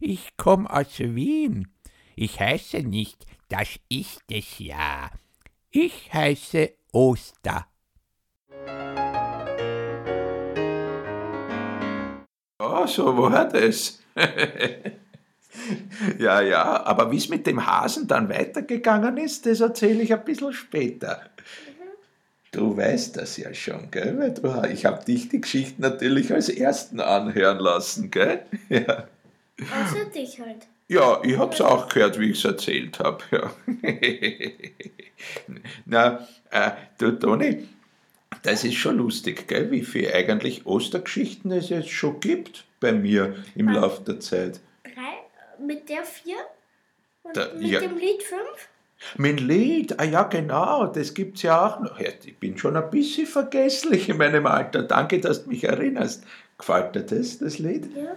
ich 0.00 0.36
komme 0.36 0.72
aus 0.72 0.98
Wien. 1.00 1.68
Ich 2.14 2.40
heiße 2.40 2.78
nicht, 2.78 3.26
das 3.48 3.68
ist 3.88 4.22
es 4.30 4.58
ja. 4.58 5.10
Ich 5.70 6.12
heiße 6.12 6.70
Oster. 6.92 7.66
Oh, 12.60 12.86
so 12.86 13.16
war 13.16 13.48
das. 13.48 14.00
ja, 16.18 16.40
ja, 16.40 16.84
aber 16.84 17.10
wie 17.10 17.16
es 17.16 17.28
mit 17.28 17.46
dem 17.46 17.66
Hasen 17.66 18.06
dann 18.06 18.28
weitergegangen 18.28 19.16
ist, 19.16 19.46
das 19.46 19.60
erzähle 19.60 20.02
ich 20.02 20.12
ein 20.12 20.24
bisschen 20.24 20.52
später. 20.52 21.22
Du 22.50 22.76
weißt 22.76 23.16
das 23.16 23.36
ja 23.36 23.52
schon, 23.52 23.90
gell? 23.90 24.34
Ich 24.72 24.86
habe 24.86 25.04
dich 25.04 25.28
die 25.28 25.40
Geschichte 25.40 25.82
natürlich 25.82 26.32
als 26.32 26.48
Ersten 26.48 27.00
anhören 27.00 27.58
lassen, 27.58 28.10
gell? 28.10 28.42
Ja, 28.68 29.06
Außer 29.60 30.04
dich 30.14 30.38
halt. 30.40 30.66
ja 30.86 31.20
ich 31.24 31.36
habe 31.36 31.52
es 31.52 31.60
auch 31.60 31.88
gehört, 31.88 32.18
wie 32.20 32.30
ich 32.30 32.38
es 32.38 32.44
erzählt 32.44 32.98
habe. 33.00 33.22
Ja. 33.32 33.50
Na, 35.84 36.26
äh, 36.50 36.70
du 36.98 37.10
Toni, 37.12 37.68
das 38.42 38.64
ist 38.64 38.74
schon 38.76 38.98
lustig, 38.98 39.48
gell? 39.48 39.70
Wie 39.70 39.82
viele 39.84 40.14
eigentlich 40.14 40.64
Ostergeschichten 40.66 41.50
es 41.52 41.68
jetzt 41.70 41.90
schon 41.90 42.20
gibt 42.20 42.64
bei 42.80 42.92
mir 42.92 43.34
im 43.56 43.68
Ah. 43.68 43.72
Laufe 43.72 44.02
der 44.04 44.20
Zeit. 44.20 44.60
Drei, 44.84 45.64
mit 45.66 45.88
der 45.88 46.04
vier 46.04 46.36
und 47.24 47.36
Da- 47.36 47.52
mit 47.54 47.66
ja. 47.68 47.80
dem 47.80 47.98
Lied 47.98 48.22
fünf. 48.22 48.68
Mein 49.16 49.38
Lied, 49.38 49.98
ah 50.00 50.04
ja 50.04 50.24
genau, 50.24 50.86
das 50.86 51.14
gibt's 51.14 51.42
ja 51.42 51.66
auch 51.66 51.80
noch. 51.80 52.00
Ja, 52.00 52.08
ich 52.24 52.36
bin 52.38 52.58
schon 52.58 52.76
ein 52.76 52.90
bisschen 52.90 53.26
vergesslich 53.26 54.08
in 54.08 54.18
meinem 54.18 54.46
Alter. 54.46 54.82
Danke, 54.82 55.20
dass 55.20 55.44
du 55.44 55.50
mich 55.50 55.64
erinnerst. 55.64 56.24
Gefällt 56.58 56.94
dir 56.94 57.02
das, 57.02 57.38
das 57.38 57.58
Lied? 57.58 57.88
Ja. 57.96 58.16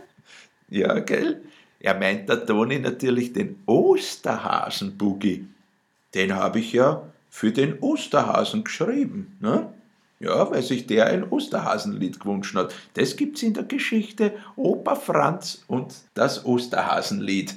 Ja, 0.70 1.00
gell? 1.00 1.42
Er 1.80 1.98
meint 1.98 2.30
der 2.30 2.46
Toni 2.46 2.80
natürlich 2.80 3.34
den 3.34 3.62
Osterhasen-Boogie. 3.66 5.48
Den 6.14 6.36
habe 6.36 6.60
ich 6.60 6.74
ja 6.74 7.04
für 7.30 7.52
den 7.52 7.80
Osterhasen 7.80 8.64
geschrieben. 8.64 9.38
Ne? 9.40 9.74
Ja, 10.20 10.50
weil 10.52 10.62
sich 10.62 10.86
der 10.86 11.08
ein 11.08 11.24
Osterhasenlied 11.30 12.20
gewünscht 12.20 12.56
hat. 12.56 12.76
Das 12.94 13.16
gibt's 13.16 13.42
in 13.42 13.54
der 13.54 13.64
Geschichte 13.64 14.34
Opa 14.56 14.96
Franz 14.96 15.64
und 15.68 15.96
das 16.14 16.46
Osterhasenlied. 16.46 17.56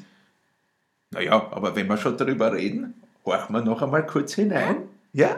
Naja, 1.10 1.34
aber 1.52 1.76
wenn 1.76 1.86
wir 1.86 1.98
schon 1.98 2.16
darüber 2.16 2.52
reden, 2.52 2.94
horchen 3.24 3.54
wir 3.54 3.62
noch 3.62 3.82
einmal 3.82 4.06
kurz 4.06 4.34
hinein. 4.34 4.88
Ja? 5.12 5.36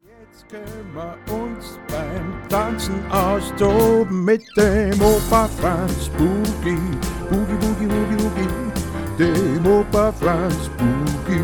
Jetzt 0.00 0.48
können 0.48 0.94
wir 0.94 1.34
uns 1.34 1.78
beim 1.88 2.48
Tanzen 2.48 2.94
austoben 3.10 4.24
mit 4.24 4.42
dem 4.56 5.00
Opa 5.00 5.48
Franz 5.60 6.08
Boogie. 6.16 6.78
Boogie, 7.30 7.54
Boogie, 7.60 7.86
Boogie, 7.86 8.16
Boogie. 8.16 8.48
Dem 9.18 9.66
Opa 9.66 10.12
Franz 10.12 10.70
Boogie. 10.78 11.40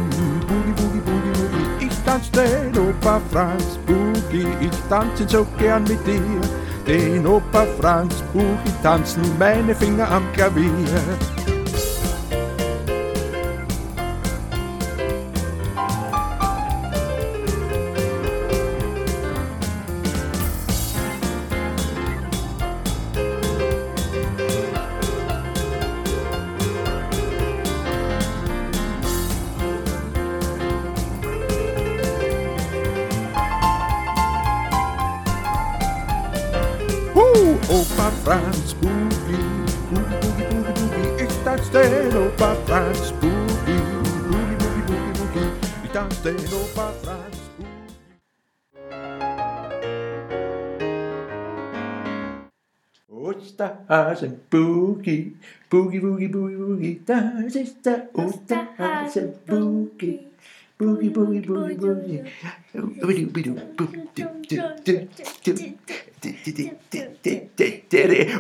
Boogie, 0.47 0.73
Boogie, 0.73 1.01
Boogie, 1.01 1.31
Boogie. 1.31 1.87
Ich 1.87 1.99
tanz 2.05 2.31
den 2.31 2.79
Opa 2.79 3.21
Franz 3.31 3.79
Boogie. 3.87 4.47
Ich 4.61 4.89
tanze 4.89 5.29
so 5.29 5.47
gern 5.59 5.83
mit 5.85 6.07
dir. 6.07 6.41
Den 6.87 7.27
Opa 7.27 7.67
Franz 7.81 8.23
Boogie 8.33 8.73
tanzen 8.83 9.23
meine 9.39 9.75
Finger 9.75 10.11
am 10.11 10.31
Klavier. 10.33 10.71
Opa 38.23 38.39
Franz 38.39 38.75
Boogie, 38.75 39.43
Boogie, 39.91 40.15
Boogie, 40.23 40.47
Boogie, 40.47 40.75
Boogie, 40.79 41.25
ich 41.25 41.35
tanz 41.43 41.71
den 41.71 42.17
Opa 42.17 42.55
Franz 42.67 43.13
Boogie, 43.21 43.83
Boogie, 44.31 44.57
Boogie, 44.63 44.83
Boogie, 44.87 45.13
Boogie, 45.19 45.51
ich 45.83 45.91
tanz 45.91 46.23
den 46.23 46.37
Opa 46.37 46.93
Franz 47.03 47.39
Boogie. 47.59 47.73
Osterhasen 53.09 54.35
Boogie, 54.49 55.37
Boogie, 55.69 56.01
Boogie, 56.01 56.29
Boogie, 56.29 56.57
Boogie, 56.57 57.01
das 57.05 57.57
ist 57.57 57.85
der 57.85 58.09
Osterhasen 58.15 59.33
Boogie. 59.47 60.21
Boogie, 60.79 61.11
Boogie, 61.11 61.41
Boogie, 61.41 61.75
Boogie. 61.75 62.23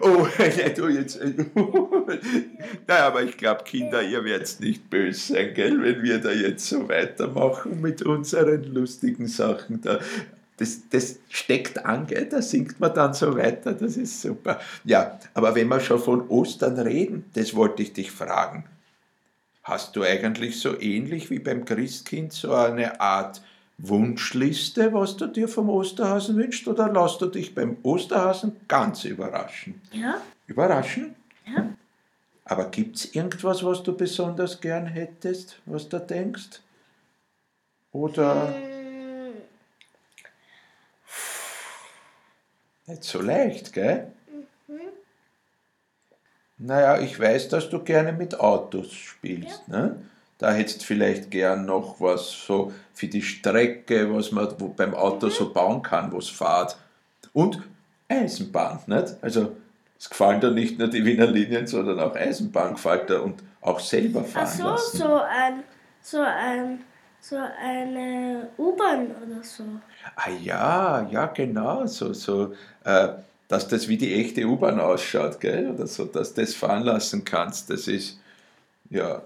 Oh, 0.00 0.26
du 0.76 0.88
jetzt. 0.88 1.20
Naja, 2.86 3.06
aber 3.06 3.22
ich 3.22 3.36
glaube, 3.36 3.64
Kinder, 3.64 4.02
ihr 4.02 4.24
werdet 4.24 4.60
nicht 4.60 4.88
böse 4.90 5.34
sein, 5.34 5.54
gell, 5.54 5.82
wenn 5.82 6.02
wir 6.02 6.18
da 6.18 6.30
jetzt 6.30 6.66
so 6.68 6.88
weitermachen 6.88 7.80
mit 7.80 8.02
unseren 8.02 8.64
lustigen 8.64 9.26
Sachen 9.26 9.80
da. 9.80 9.98
Das, 10.58 10.88
das 10.90 11.18
steckt 11.28 11.84
an, 11.84 12.06
gell? 12.06 12.26
da 12.26 12.42
singt 12.42 12.78
man 12.78 12.94
dann 12.94 13.14
so 13.14 13.36
weiter, 13.36 13.72
das 13.72 13.96
ist 13.96 14.20
super. 14.20 14.60
Ja, 14.84 15.18
aber 15.34 15.54
wenn 15.54 15.68
wir 15.68 15.80
schon 15.80 15.98
von 15.98 16.28
Ostern 16.28 16.78
reden, 16.78 17.24
das 17.34 17.54
wollte 17.54 17.82
ich 17.82 17.94
dich 17.94 18.12
fragen. 18.12 18.64
Hast 19.64 19.96
du 19.96 20.02
eigentlich 20.02 20.60
so 20.60 20.78
ähnlich 20.78 21.30
wie 21.30 21.38
beim 21.38 21.64
Christkind 21.64 22.32
so 22.32 22.52
eine 22.52 23.00
Art 23.00 23.40
Wunschliste, 23.84 24.92
was 24.92 25.16
du 25.16 25.26
dir 25.26 25.48
vom 25.48 25.68
Osterhasen 25.68 26.36
wünschst, 26.36 26.68
oder 26.68 26.88
lässt 26.92 27.20
du 27.20 27.26
dich 27.26 27.52
beim 27.54 27.76
Osterhasen 27.82 28.56
ganz 28.68 29.04
überraschen? 29.04 29.80
Ja. 29.90 30.20
Überraschen? 30.46 31.16
Ja. 31.46 31.68
Aber 32.44 32.70
gibt 32.70 32.96
es 32.96 33.14
irgendwas, 33.14 33.64
was 33.64 33.82
du 33.82 33.96
besonders 33.96 34.60
gern 34.60 34.86
hättest, 34.86 35.60
was 35.66 35.88
du 35.88 35.98
denkst? 35.98 36.60
Oder 37.90 38.54
Mm, 38.56 39.32
nicht 42.86 43.04
so 43.04 43.20
leicht, 43.20 43.72
gell? 43.72 44.12
Naja, 46.58 47.00
ich 47.00 47.18
weiß, 47.18 47.48
dass 47.48 47.68
du 47.68 47.82
gerne 47.82 48.12
mit 48.12 48.38
Autos 48.38 48.92
spielst. 48.92 49.66
Ne? 49.66 49.96
Da 50.42 50.50
hättest 50.52 50.84
vielleicht 50.84 51.30
gern 51.30 51.66
noch 51.66 52.00
was 52.00 52.32
so 52.32 52.72
für 52.94 53.06
die 53.06 53.22
Strecke, 53.22 54.12
was 54.12 54.32
man 54.32 54.48
beim 54.76 54.92
Auto 54.92 55.28
so 55.28 55.52
bauen 55.52 55.82
kann, 55.82 56.10
wo 56.10 56.18
es 56.18 56.28
fährt. 56.28 56.76
Und 57.32 57.62
Eisenbahn. 58.08 58.80
Nicht? 58.86 59.14
Also 59.22 59.52
es 59.96 60.10
gefallen 60.10 60.40
da 60.40 60.50
nicht 60.50 60.80
nur 60.80 60.88
die 60.88 61.04
Wiener 61.04 61.28
Linien, 61.28 61.68
sondern 61.68 62.00
auch 62.00 62.16
Eisenbahn 62.16 62.74
gefällt 62.74 63.08
da 63.08 63.20
und 63.20 63.40
auch 63.60 63.78
selber 63.78 64.24
fahren 64.24 64.48
Ach 64.48 64.52
so, 64.52 64.64
lassen. 64.64 64.96
so 64.96 65.14
ein, 65.14 65.62
so 66.00 66.18
ein, 66.18 66.80
so 67.20 67.36
eine 67.36 68.48
U-Bahn 68.58 69.12
oder 69.12 69.44
so. 69.44 69.62
Ah 70.16 70.30
ja, 70.42 71.08
ja 71.08 71.26
genau, 71.26 71.86
so, 71.86 72.12
so 72.12 72.52
äh, 72.82 73.10
dass 73.46 73.68
das 73.68 73.86
wie 73.86 73.96
die 73.96 74.12
echte 74.12 74.44
U-Bahn 74.44 74.80
ausschaut, 74.80 75.38
gell? 75.38 75.70
Oder 75.70 75.86
so, 75.86 76.04
dass 76.06 76.34
du 76.34 76.40
das 76.40 76.52
fahren 76.52 76.82
lassen 76.82 77.24
kannst, 77.24 77.70
das 77.70 77.86
ist, 77.86 78.18
ja, 78.90 79.22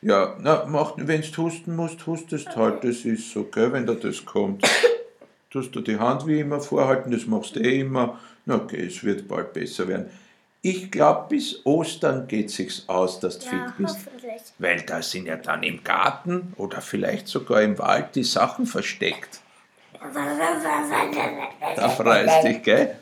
ja, 0.00 0.36
na, 0.40 0.64
wenn 0.96 1.22
du 1.22 1.42
husten 1.42 1.74
musst, 1.74 2.06
hustest 2.06 2.54
halt, 2.56 2.84
das 2.84 3.04
ist 3.04 3.30
so, 3.32 3.44
gell, 3.44 3.72
wenn 3.72 3.86
da 3.86 3.94
das 3.94 4.24
kommt. 4.24 4.64
Tust 5.50 5.74
du 5.74 5.80
die 5.80 5.98
Hand 5.98 6.26
wie 6.26 6.40
immer 6.40 6.60
vorhalten, 6.60 7.10
das 7.10 7.26
machst 7.26 7.56
du 7.56 7.60
eh 7.60 7.80
immer, 7.80 8.18
na 8.44 8.56
okay, 8.56 8.86
es 8.86 9.02
wird 9.02 9.26
bald 9.26 9.52
besser 9.54 9.88
werden. 9.88 10.10
Ich 10.60 10.90
glaube, 10.90 11.26
bis 11.30 11.64
Ostern 11.64 12.26
geht 12.26 12.50
sich's 12.50 12.84
aus, 12.88 13.20
dass 13.20 13.38
du 13.38 13.46
Ja, 13.46 13.50
fit 13.66 13.76
bist. 13.78 13.98
Weil 14.58 14.82
da 14.82 15.00
sind 15.02 15.26
ja 15.26 15.36
dann 15.36 15.62
im 15.62 15.82
Garten 15.84 16.52
oder 16.56 16.80
vielleicht 16.80 17.28
sogar 17.28 17.62
im 17.62 17.78
Wald 17.78 18.14
die 18.14 18.24
Sachen 18.24 18.66
versteckt. 18.66 19.40
Da 21.76 21.88
freust 21.88 22.44
dich, 22.44 22.62
gell? 22.62 22.96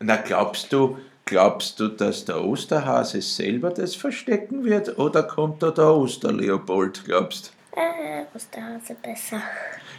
Na, 0.00 0.16
glaubst 0.16 0.72
du, 0.72 0.98
glaubst 1.26 1.80
du, 1.80 1.88
dass 1.88 2.24
der 2.24 2.42
Osterhase 2.42 3.20
selber 3.20 3.70
das 3.70 3.94
verstecken 3.94 4.64
wird 4.64 4.98
oder 4.98 5.24
kommt 5.24 5.62
da 5.62 5.70
der 5.70 5.88
Osterleopold, 5.92 7.04
glaubst 7.04 7.52
Äh, 7.72 8.24
Osterhase 8.34 8.94
besser. 9.02 9.42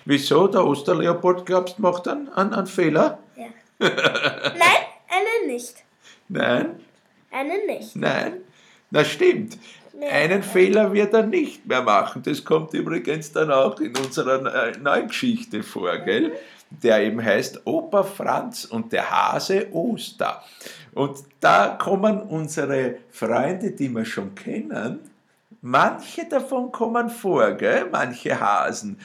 Wieso 0.05 0.47
der 0.47 0.65
Osterleopold, 0.65 1.45
glaubst 1.45 1.77
macht 1.79 2.07
einen, 2.07 2.29
einen, 2.29 2.53
einen 2.53 2.65
Fehler? 2.67 3.19
Ja. 3.35 3.45
Nein, 3.79 4.83
eine 5.09 5.51
nicht. 5.53 5.75
Nein, 6.29 6.79
Eine 7.29 7.65
nicht. 7.67 7.95
nein. 7.95 8.33
Na 8.89 9.03
stimmt. 9.03 9.57
Nee. 9.93 10.07
Einen 10.07 10.43
Fehler 10.43 10.93
wird 10.93 11.13
er 11.13 11.23
nicht 11.23 11.65
mehr 11.65 11.81
machen. 11.81 12.23
Das 12.23 12.43
kommt 12.45 12.73
übrigens 12.73 13.31
dann 13.31 13.51
auch 13.51 13.79
in 13.79 13.95
unserer 13.97 14.67
äh, 14.67 14.77
neuen 14.77 15.07
Geschichte 15.07 15.61
vor, 15.63 15.97
gell? 15.99 16.33
Der 16.69 17.01
eben 17.01 17.23
heißt 17.23 17.61
Opa 17.65 18.03
Franz 18.03 18.65
und 18.65 18.91
der 18.91 19.09
Hase 19.09 19.67
Oster. 19.71 20.43
Und 20.97 21.19
da 21.39 21.77
kommen 21.79 22.21
unsere 22.21 22.95
Freunde, 23.11 23.71
die 23.71 23.89
wir 23.89 24.05
schon 24.05 24.33
kennen, 24.35 24.99
manche 25.61 26.25
davon 26.27 26.71
kommen 26.71 27.09
vor, 27.09 27.51
gell? 27.51 27.87
Manche 27.91 28.39
Hasen, 28.39 28.99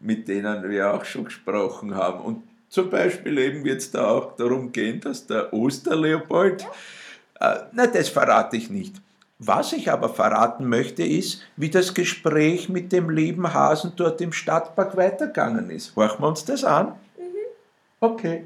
mit 0.00 0.26
denen 0.28 0.68
wir 0.68 0.92
auch 0.92 1.04
schon 1.04 1.24
gesprochen 1.24 1.94
haben. 1.94 2.20
Und 2.20 2.42
zum 2.68 2.90
Beispiel 2.90 3.38
eben 3.38 3.64
wird 3.64 3.78
es 3.78 3.90
da 3.90 4.08
auch 4.08 4.36
darum 4.36 4.72
gehen, 4.72 5.00
dass 5.00 5.26
der 5.26 5.52
Osterleopold 5.52 6.66
äh, 7.40 7.56
na, 7.72 7.86
das 7.86 8.08
verrate 8.08 8.56
ich 8.56 8.70
nicht. 8.70 8.96
Was 9.38 9.72
ich 9.72 9.90
aber 9.90 10.08
verraten 10.08 10.66
möchte, 10.66 11.04
ist, 11.04 11.42
wie 11.56 11.68
das 11.68 11.92
Gespräch 11.92 12.68
mit 12.68 12.90
dem 12.92 13.10
lieben 13.10 13.52
Hasen 13.52 13.92
dort 13.94 14.20
im 14.20 14.32
Stadtpark 14.32 14.96
weitergegangen 14.96 15.68
ist. 15.70 15.94
Horchen 15.94 16.22
wir 16.22 16.28
uns 16.28 16.44
das 16.44 16.64
an? 16.64 16.94
Okay. 18.00 18.44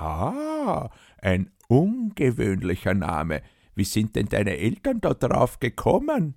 Ah, 0.00 0.88
ein 1.20 1.50
ungewöhnlicher 1.68 2.94
Name. 2.94 3.42
Wie 3.74 3.84
sind 3.84 4.16
denn 4.16 4.30
deine 4.30 4.56
Eltern 4.56 5.02
da 5.02 5.12
drauf 5.12 5.60
gekommen? 5.60 6.36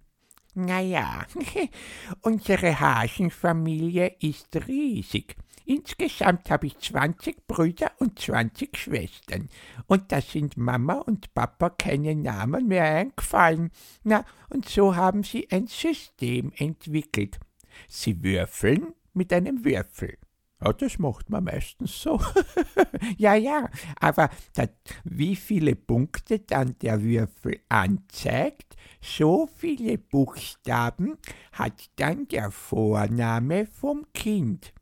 Naja, 0.53 1.25
unsere 2.21 2.79
Hasenfamilie 2.79 4.15
ist 4.19 4.67
riesig. 4.67 5.37
Insgesamt 5.65 6.51
habe 6.51 6.67
ich 6.67 6.77
20 6.77 7.47
Brüder 7.47 7.91
und 7.99 8.19
20 8.19 8.77
Schwestern. 8.77 9.47
Und 9.87 10.11
da 10.11 10.19
sind 10.19 10.57
Mama 10.57 10.95
und 10.95 11.33
Papa 11.33 11.69
keine 11.69 12.15
Namen 12.15 12.67
mehr 12.67 12.83
eingefallen. 12.83 13.71
Na, 14.03 14.25
und 14.49 14.67
so 14.67 14.97
haben 14.97 15.23
sie 15.23 15.49
ein 15.51 15.67
System 15.67 16.51
entwickelt. 16.57 17.39
Sie 17.87 18.21
würfeln 18.21 18.93
mit 19.13 19.31
einem 19.31 19.63
Würfel. 19.63 20.17
Ja, 20.63 20.71
das 20.71 20.97
macht 20.97 21.29
man 21.29 21.43
meistens 21.43 22.01
so. 22.01 22.19
ja, 23.17 23.35
ja, 23.35 23.69
aber 23.99 24.29
da, 24.53 24.67
wie 25.03 25.35
viele 25.35 25.75
Punkte 25.75 26.39
dann 26.39 26.75
der 26.79 27.03
Würfel 27.03 27.59
anzeigt, 27.67 28.77
so 29.01 29.49
viele 29.57 29.97
Buchstaben 29.97 31.17
hat 31.51 31.89
dann 31.97 32.27
der 32.29 32.51
Vorname 32.51 33.65
vom 33.65 34.05
Kind. 34.13 34.73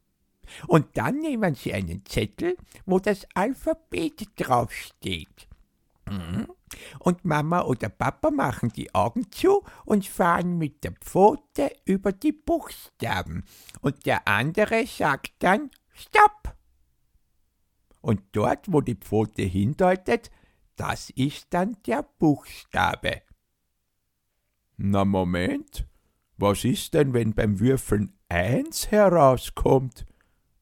Und 0.68 0.86
dann 0.98 1.20
nehmen 1.20 1.56
Sie 1.56 1.74
einen 1.74 2.06
Zettel, 2.06 2.58
wo 2.86 3.00
das 3.00 3.26
Alphabet 3.34 4.28
draufsteht. 4.36 5.48
Mhm. 6.06 6.48
Und 7.00 7.26
Mama 7.26 7.62
oder 7.62 7.90
Papa 7.90 8.32
machen 8.32 8.70
die 8.70 8.94
Augen 8.96 9.32
zu 9.32 9.64
und 9.86 10.06
fahren 10.06 10.58
mit 10.58 10.84
der 10.84 10.94
Pfote 10.94 11.72
über 11.86 12.12
die 12.12 12.32
Buchstaben. 12.32 13.46
Und 13.82 14.06
der 14.06 14.28
andere 14.28 14.86
sagt 14.88 15.32
dann 15.40 15.70
Stopp. 15.94 16.56
Und 18.02 18.22
dort, 18.32 18.72
wo 18.72 18.82
die 18.82 18.96
Pfote 18.96 19.44
hindeutet, 19.44 20.32
das 20.76 21.12
ist 21.12 21.48
dann 21.52 21.78
der 21.86 22.04
Buchstabe. 22.18 23.22
Na 24.78 25.06
Moment, 25.06 25.88
was 26.38 26.64
ist 26.64 26.96
denn, 26.96 27.14
wenn 27.14 27.36
beim 27.36 27.60
Würfeln 27.60 28.18
eins 28.30 28.90
herauskommt? 28.90 30.06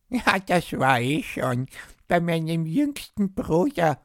Ja, 0.09 0.39
das 0.39 0.73
war 0.73 0.99
ich 0.99 1.33
schon, 1.33 1.67
bei 2.07 2.19
meinem 2.19 2.65
jüngsten 2.65 3.33
Bruder. 3.33 4.01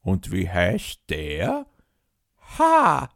Und 0.00 0.32
wie 0.32 0.48
heißt 0.48 1.02
der? 1.10 1.66
H. 2.58 3.10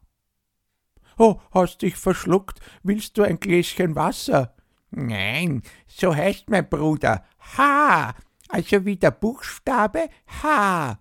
Oh, 1.16 1.40
hast 1.52 1.82
dich 1.82 1.96
verschluckt. 1.96 2.60
Willst 2.82 3.16
du 3.16 3.22
ein 3.22 3.40
Gläschen 3.40 3.94
Wasser? 3.94 4.54
Nein, 4.94 5.62
so 5.86 6.14
heißt 6.14 6.50
mein 6.50 6.68
Bruder. 6.68 7.24
H. 7.56 8.14
Also 8.48 8.84
wie 8.84 8.96
der 8.96 9.10
Buchstabe 9.10 10.10
H. 10.42 10.98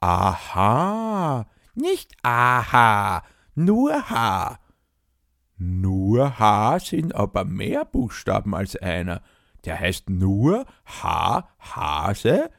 Aha. 0.00 1.46
Nicht 1.76 2.12
aha, 2.22 3.22
nur 3.54 4.10
H. 4.10 4.58
Nur 5.56 6.38
H 6.38 6.78
sind 6.80 7.14
aber 7.14 7.44
mehr 7.44 7.84
Buchstaben 7.84 8.54
als 8.54 8.74
einer. 8.76 9.22
Der 9.64 9.78
heißt 9.78 10.10
nur 10.10 10.66
H. 10.84 11.48
Hase? 11.58 12.50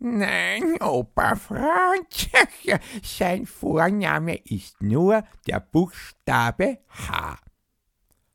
Nein, 0.00 0.76
Opa 0.80 1.36
Franz. 1.36 2.28
Sein 3.04 3.46
Vorname 3.46 4.34
ist 4.34 4.82
nur 4.82 5.22
der 5.46 5.60
Buchstabe 5.60 6.78
H. 6.88 7.38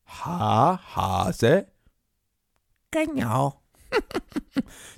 H. 0.07 0.79
Hase? 0.95 1.67
Genau. 2.91 3.61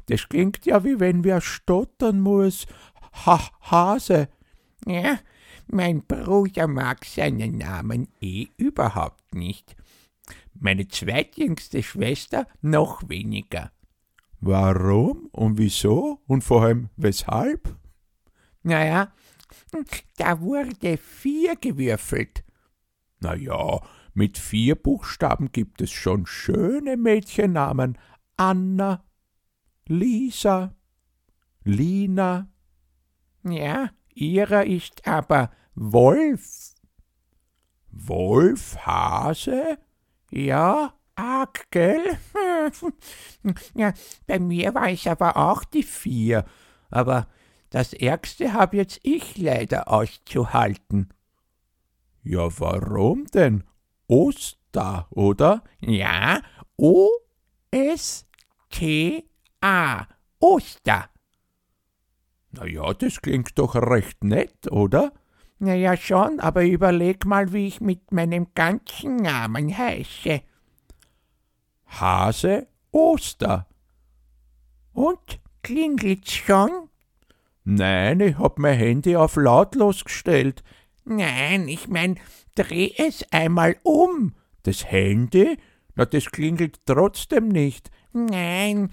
Das 0.07 0.27
klingt 0.27 0.65
ja 0.65 0.83
wie 0.83 0.99
wenn 0.99 1.23
wer 1.23 1.39
stottern 1.39 2.19
muss. 2.21 2.65
Ha 3.25 3.39
Hase. 3.61 4.29
Ja, 4.87 5.19
mein 5.67 6.03
Bruder 6.07 6.67
mag 6.67 7.05
seinen 7.05 7.59
Namen 7.59 8.07
eh 8.19 8.47
überhaupt 8.57 9.35
nicht. 9.35 9.75
Meine 10.55 10.87
zweitjüngste 10.87 11.83
Schwester 11.83 12.47
noch 12.61 13.07
weniger. 13.07 13.71
Warum 14.41 15.27
und 15.31 15.59
wieso 15.59 16.21
und 16.25 16.43
vor 16.43 16.63
allem 16.63 16.89
weshalb? 16.95 17.75
Naja, 18.63 19.13
da 20.17 20.41
wurde 20.41 20.97
vier 20.97 21.55
gewürfelt. 21.55 22.43
Na 23.19 23.35
ja, 23.35 23.79
mit 24.19 24.37
vier 24.37 24.75
Buchstaben 24.75 25.53
gibt 25.53 25.81
es 25.81 25.91
schon 25.91 26.25
schöne 26.25 26.97
Mädchennamen. 26.97 27.97
Anna, 28.35 29.05
Lisa, 29.87 30.75
Lina. 31.63 32.49
Ja, 33.43 33.91
ihrer 34.13 34.65
ist 34.65 35.07
aber 35.07 35.51
Wolf. 35.73 36.75
Wolf, 37.91 38.75
Hase? 38.85 39.77
Ja, 40.31 40.93
arg, 41.15 41.71
gell? 41.71 42.19
ja, 43.73 43.93
bei 44.27 44.37
mir 44.37 44.75
war 44.75 44.89
es 44.89 45.07
aber 45.07 45.37
auch 45.37 45.63
die 45.63 45.83
vier. 45.83 46.43
Aber 46.89 47.29
das 47.69 47.93
Ärgste 47.93 48.51
habe 48.51 48.75
jetzt 48.75 48.99
ich 49.03 49.37
leider 49.37 49.87
auszuhalten. 49.87 51.07
Ja, 52.21 52.49
warum 52.59 53.25
denn? 53.27 53.63
Oster, 54.09 55.07
oder? 55.11 55.63
Ja, 55.79 56.41
O-S-T-A. 56.77 58.07
Oster. 60.39 61.09
Na 62.51 62.65
ja, 62.65 62.93
das 62.93 63.21
klingt 63.21 63.57
doch 63.59 63.75
recht 63.75 64.23
nett, 64.23 64.71
oder? 64.71 65.13
Na 65.59 65.75
ja, 65.75 65.95
schon, 65.95 66.39
aber 66.39 66.63
überleg 66.63 67.25
mal, 67.25 67.53
wie 67.53 67.67
ich 67.67 67.81
mit 67.81 68.11
meinem 68.11 68.47
ganzen 68.55 69.17
Namen 69.17 69.77
heiße. 69.77 70.41
Hase 71.85 72.67
Oster. 72.91 73.67
Und 74.93 75.39
klingelt's 75.61 76.33
schon? 76.33 76.89
Nein, 77.63 78.19
ich 78.21 78.39
hab 78.39 78.57
mein 78.57 78.77
Handy 78.77 79.15
auf 79.15 79.35
lautlos 79.35 80.03
gestellt. 80.03 80.63
Nein, 81.09 81.67
ich 81.67 81.87
mein, 81.87 82.19
dreh 82.53 82.91
es 82.95 83.25
einmal 83.31 83.77
um. 83.81 84.35
Das 84.61 84.91
Handy? 84.91 85.57
Na, 85.95 86.05
das 86.05 86.25
klingelt 86.25 86.85
trotzdem 86.85 87.47
nicht. 87.47 87.89
Nein, 88.13 88.91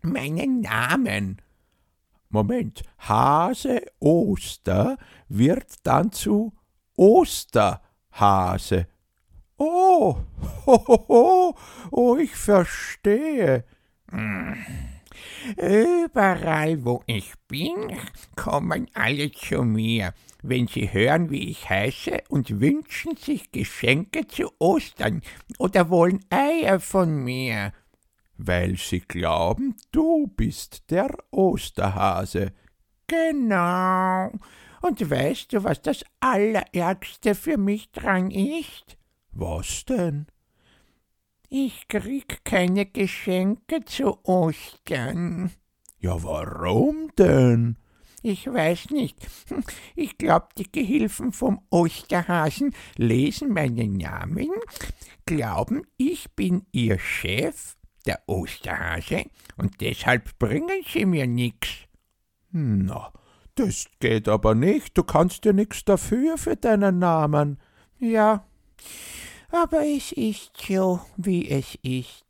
meinen 0.00 0.60
Namen. 0.60 1.42
Moment, 2.28 2.84
Hase 3.00 3.82
Oster 3.98 4.98
wird 5.28 5.84
dann 5.84 6.12
zu 6.12 6.52
Osterhase. 6.96 8.86
Oh, 9.56 10.16
ho, 10.64 10.84
ho, 10.86 11.04
ho, 11.08 11.56
oh, 11.90 12.16
ich 12.18 12.36
verstehe. 12.36 13.64
Überall, 15.56 16.84
wo 16.84 17.02
ich 17.06 17.32
bin, 17.48 17.96
kommen 18.36 18.88
alle 18.94 19.30
zu 19.32 19.62
mir, 19.62 20.14
wenn 20.42 20.66
sie 20.66 20.92
hören, 20.92 21.30
wie 21.30 21.50
ich 21.50 21.68
heiße, 21.68 22.22
und 22.28 22.60
wünschen 22.60 23.16
sich 23.16 23.50
Geschenke 23.52 24.26
zu 24.26 24.50
Ostern 24.58 25.22
oder 25.58 25.90
wollen 25.90 26.24
Eier 26.30 26.80
von 26.80 27.24
mir. 27.24 27.72
Weil 28.36 28.76
sie 28.76 29.00
glauben, 29.00 29.76
du 29.90 30.28
bist 30.28 30.90
der 30.90 31.10
Osterhase. 31.30 32.52
Genau. 33.08 34.30
Und 34.80 35.10
weißt 35.10 35.52
du, 35.52 35.64
was 35.64 35.82
das 35.82 36.04
Allerärgste 36.20 37.34
für 37.34 37.56
mich 37.56 37.90
dran 37.90 38.30
ist? 38.30 38.96
Was 39.32 39.84
denn? 39.86 40.26
Ich 41.50 41.88
krieg 41.88 42.44
keine 42.44 42.84
Geschenke 42.84 43.82
zu 43.86 44.22
Ostern. 44.24 45.50
Ja, 45.98 46.22
warum 46.22 47.10
denn? 47.18 47.78
Ich 48.22 48.46
weiß 48.46 48.90
nicht. 48.90 49.16
Ich 49.96 50.18
glaub, 50.18 50.54
die 50.56 50.70
Gehilfen 50.70 51.32
vom 51.32 51.60
Osterhasen 51.70 52.74
lesen 52.96 53.54
meinen 53.54 53.94
Namen, 53.94 54.50
glauben, 55.24 55.86
ich 55.96 56.30
bin 56.34 56.66
ihr 56.70 56.98
Chef, 56.98 57.76
der 58.04 58.20
Osterhase, 58.26 59.24
und 59.56 59.80
deshalb 59.80 60.38
bringen 60.38 60.82
sie 60.86 61.06
mir 61.06 61.26
nix. 61.26 61.68
Na, 62.50 63.10
das 63.54 63.86
geht 64.00 64.28
aber 64.28 64.54
nicht. 64.54 64.98
Du 64.98 65.02
kannst 65.02 65.46
ja 65.46 65.54
nix 65.54 65.84
dafür 65.84 66.36
für 66.36 66.56
deinen 66.56 66.98
Namen. 66.98 67.58
Ja, 67.98 68.46
aber 69.50 69.84
es 69.86 70.12
ist 70.12 70.50
so, 70.56 71.00
wie 71.16 71.48
es 71.50 71.78
ist. 71.82 72.24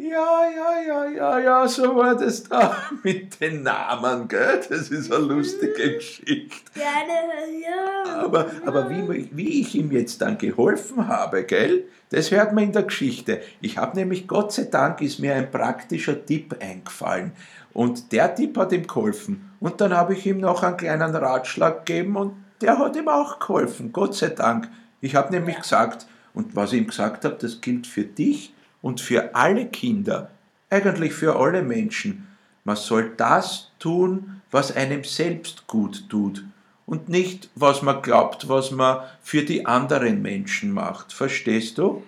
Ja, 0.00 0.48
ja, 0.48 0.80
ja, 0.86 1.10
ja, 1.10 1.38
ja, 1.40 1.68
so 1.68 1.96
war 1.96 2.16
das 2.16 2.44
da 2.44 2.76
mit 3.02 3.40
den 3.40 3.64
Namen, 3.64 4.28
gell? 4.28 4.60
Das 4.68 4.90
ist 4.90 5.12
eine 5.12 5.24
lustige 5.24 5.94
Geschichte. 5.94 6.56
Gerne, 6.72 7.60
ja. 7.60 8.22
Aber, 8.22 8.46
aber 8.64 8.88
wie, 8.90 9.28
wie 9.32 9.60
ich 9.60 9.74
ihm 9.74 9.90
jetzt 9.90 10.22
dann 10.22 10.38
geholfen 10.38 11.08
habe, 11.08 11.44
gell? 11.44 11.84
Das 12.10 12.30
hört 12.30 12.54
man 12.54 12.64
in 12.64 12.72
der 12.72 12.84
Geschichte. 12.84 13.42
Ich 13.60 13.76
habe 13.76 13.96
nämlich, 13.96 14.28
Gott 14.28 14.52
sei 14.52 14.64
Dank, 14.64 15.02
ist 15.02 15.18
mir 15.18 15.34
ein 15.34 15.50
praktischer 15.50 16.24
Tipp 16.24 16.56
eingefallen. 16.60 17.32
Und 17.78 18.10
der 18.10 18.34
Tipp 18.34 18.56
hat 18.56 18.72
ihm 18.72 18.88
geholfen. 18.88 19.52
Und 19.60 19.80
dann 19.80 19.92
habe 19.96 20.14
ich 20.14 20.26
ihm 20.26 20.40
noch 20.40 20.64
einen 20.64 20.76
kleinen 20.76 21.14
Ratschlag 21.14 21.86
gegeben 21.86 22.16
und 22.16 22.32
der 22.60 22.76
hat 22.76 22.96
ihm 22.96 23.06
auch 23.06 23.38
geholfen. 23.38 23.92
Gott 23.92 24.16
sei 24.16 24.30
Dank. 24.30 24.68
Ich 25.00 25.14
habe 25.14 25.30
nämlich 25.30 25.60
gesagt, 25.60 26.08
und 26.34 26.56
was 26.56 26.72
ich 26.72 26.80
ihm 26.80 26.88
gesagt 26.88 27.24
habe, 27.24 27.36
das 27.40 27.60
gilt 27.60 27.86
für 27.86 28.02
dich 28.02 28.52
und 28.82 29.00
für 29.00 29.32
alle 29.36 29.66
Kinder, 29.66 30.28
eigentlich 30.70 31.12
für 31.12 31.36
alle 31.36 31.62
Menschen. 31.62 32.26
Man 32.64 32.74
soll 32.74 33.12
das 33.16 33.70
tun, 33.78 34.42
was 34.50 34.74
einem 34.74 35.04
selbst 35.04 35.68
gut 35.68 36.08
tut 36.08 36.44
und 36.84 37.08
nicht, 37.08 37.48
was 37.54 37.82
man 37.82 38.02
glaubt, 38.02 38.48
was 38.48 38.72
man 38.72 39.04
für 39.22 39.44
die 39.44 39.66
anderen 39.66 40.20
Menschen 40.20 40.72
macht. 40.72 41.12
Verstehst 41.12 41.78
du? 41.78 42.02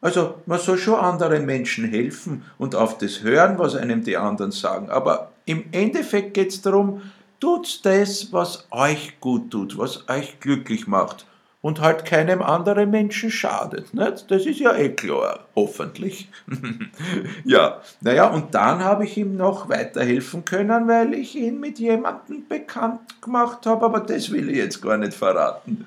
Also 0.00 0.34
man 0.46 0.58
soll 0.58 0.78
schon 0.78 0.98
anderen 0.98 1.44
Menschen 1.44 1.84
helfen 1.88 2.44
und 2.58 2.74
auf 2.74 2.98
das 2.98 3.22
hören, 3.22 3.58
was 3.58 3.76
einem 3.76 4.02
die 4.02 4.16
anderen 4.16 4.50
sagen. 4.50 4.88
Aber 4.88 5.32
im 5.44 5.64
Endeffekt 5.72 6.34
geht 6.34 6.50
es 6.50 6.62
darum, 6.62 7.02
tut 7.38 7.84
das, 7.84 8.32
was 8.32 8.66
euch 8.70 9.20
gut 9.20 9.50
tut, 9.50 9.76
was 9.76 10.08
euch 10.08 10.40
glücklich 10.40 10.86
macht 10.86 11.26
und 11.62 11.80
halt 11.80 12.04
keinem 12.04 12.40
anderen 12.40 12.90
Menschen 12.90 13.30
schadet. 13.30 13.92
Nicht? 13.92 14.30
Das 14.30 14.46
ist 14.46 14.60
ja 14.60 14.74
eh 14.74 14.90
klar, 14.90 15.40
hoffentlich. 15.54 16.30
ja, 17.44 17.80
naja, 18.00 18.28
und 18.28 18.54
dann 18.54 18.82
habe 18.82 19.04
ich 19.04 19.16
ihm 19.16 19.36
noch 19.36 19.68
weiterhelfen 19.68 20.44
können, 20.44 20.88
weil 20.88 21.12
ich 21.14 21.36
ihn 21.36 21.60
mit 21.60 21.78
jemandem 21.78 22.46
bekannt 22.48 23.20
gemacht 23.20 23.66
habe, 23.66 23.84
aber 23.84 24.00
das 24.00 24.30
will 24.30 24.48
ich 24.48 24.56
jetzt 24.56 24.80
gar 24.80 24.96
nicht 24.96 25.14
verraten. 25.14 25.86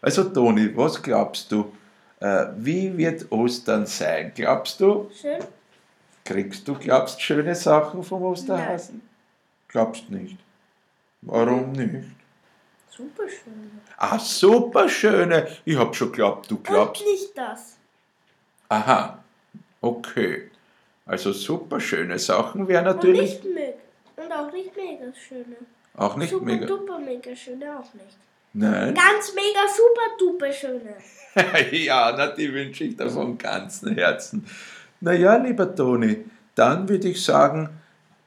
Also 0.00 0.24
Toni, 0.24 0.74
was 0.76 1.02
glaubst 1.02 1.52
du? 1.52 1.72
Äh, 2.22 2.46
wie 2.56 2.96
wird 2.96 3.32
Ostern 3.32 3.84
sein? 3.84 4.30
Glaubst 4.34 4.78
du? 4.80 5.10
Schön. 5.20 5.40
Kriegst 6.24 6.68
du, 6.68 6.74
glaubst 6.76 7.20
schöne 7.20 7.54
Sachen 7.56 8.04
vom 8.04 8.22
Osterhasen? 8.22 9.02
Glaubst 9.66 10.08
nicht. 10.08 10.38
Warum 11.22 11.72
nicht? 11.72 12.08
Super 12.90 13.28
schön. 13.28 13.80
Ah, 13.96 14.20
super 14.20 14.88
schöne. 14.88 15.48
Ich 15.64 15.76
hab 15.76 15.96
schon 15.96 16.12
geglaubt, 16.12 16.48
du 16.48 16.56
Und 16.56 16.64
glaubst. 16.64 17.02
nicht 17.02 17.36
das. 17.36 17.76
Aha, 18.68 19.18
okay. 19.80 20.48
Also 21.04 21.32
super 21.32 21.80
schöne 21.80 22.20
Sachen 22.20 22.68
wäre 22.68 22.88
Und 22.88 22.94
natürlich 22.96 23.42
nicht 23.42 23.54
mega. 23.54 23.72
Und 24.16 24.32
auch 24.32 24.52
nicht 24.52 24.76
mega 24.76 25.12
schöne. 25.14 25.56
auch 25.96 26.14
nicht 26.16 26.30
super 26.30 26.44
mega. 26.44 26.66
duper 26.66 26.98
mega 27.00 27.34
schöne 27.34 27.78
auch 27.80 27.92
nicht. 27.94 28.16
Nein. 28.54 28.94
Ganz 28.94 29.34
mega 29.34 29.66
super 29.66 30.16
duper 30.18 30.52
schöne. 30.52 30.96
ja, 31.72 32.14
na, 32.16 32.28
die 32.28 32.52
wünsche 32.52 32.84
ich 32.84 32.96
dir 32.96 33.08
von 33.08 33.38
ganzem 33.38 33.94
Herzen. 33.94 34.46
Naja, 35.00 35.36
lieber 35.36 35.74
Toni, 35.74 36.24
dann 36.54 36.88
würde 36.88 37.08
ich 37.08 37.24
sagen, 37.24 37.70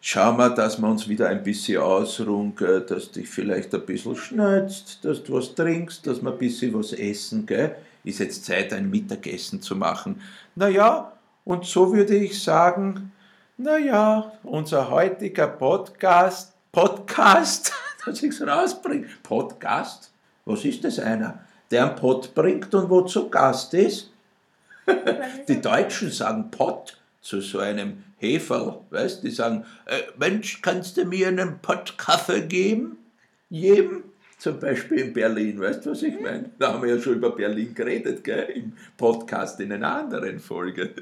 schauen 0.01 0.37
wir, 0.37 0.49
dass 0.49 0.79
wir 0.79 0.87
uns 0.87 1.07
wieder 1.07 1.29
ein 1.29 1.43
bisschen 1.43 1.81
ausruhen, 1.81 2.55
gell, 2.55 2.81
dass 2.81 3.11
dich 3.11 3.29
vielleicht 3.29 3.73
ein 3.75 3.85
bisschen 3.85 4.15
schneuzt, 4.15 5.05
dass 5.05 5.23
du 5.23 5.33
was 5.33 5.53
trinkst, 5.53 6.05
dass 6.07 6.21
wir 6.21 6.31
ein 6.31 6.37
bisschen 6.37 6.73
was 6.73 6.93
essen. 6.93 7.45
Gell? 7.45 7.75
Ist 8.03 8.19
jetzt 8.19 8.45
Zeit, 8.45 8.73
ein 8.73 8.89
Mittagessen 8.89 9.61
zu 9.61 9.75
machen. 9.75 10.21
Naja, 10.55 11.13
und 11.43 11.65
so 11.65 11.93
würde 11.93 12.15
ich 12.15 12.41
sagen, 12.41 13.11
naja, 13.57 14.33
unser 14.43 14.89
heutiger 14.89 15.47
Podcast, 15.47 16.53
Podcast, 16.71 17.71
dass 18.05 18.21
ich 18.21 18.31
es 18.31 18.45
rausbringe, 18.45 19.07
Podcast, 19.23 20.11
was 20.45 20.63
ist 20.63 20.83
das 20.83 20.99
einer, 20.99 21.39
der 21.71 21.87
einen 21.87 21.95
Pott 21.95 22.33
bringt 22.33 22.73
und 22.73 22.89
wozu 22.89 23.29
Gast 23.29 23.73
ist? 23.73 24.11
Die? 25.47 25.61
Deutschen 25.61 26.11
sagen 26.11 26.51
Pott 26.51 26.97
zu 27.21 27.41
so 27.41 27.59
einem 27.59 28.03
Heferl, 28.17 28.79
weißt 28.91 29.23
Die 29.23 29.31
sagen, 29.31 29.65
äh, 29.85 30.01
Mensch, 30.17 30.61
kannst 30.61 30.97
du 30.97 31.05
mir 31.05 31.27
einen 31.27 31.59
Pott 31.59 31.97
Kaffee 31.97 32.41
geben? 32.41 32.97
Jedem? 33.49 34.03
Zum 34.37 34.59
Beispiel 34.59 34.99
in 34.99 35.13
Berlin, 35.13 35.59
weißt 35.59 35.85
du, 35.85 35.91
was 35.91 36.03
ich 36.03 36.19
meine? 36.19 36.51
Da 36.59 36.73
haben 36.73 36.83
wir 36.83 36.95
ja 36.95 37.01
schon 37.01 37.15
über 37.15 37.31
Berlin 37.31 37.73
geredet, 37.73 38.23
gell? 38.23 38.49
Im 38.53 38.73
Podcast 38.97 39.59
in 39.61 39.71
einer 39.71 39.95
anderen 39.95 40.39
Folge. 40.39 40.93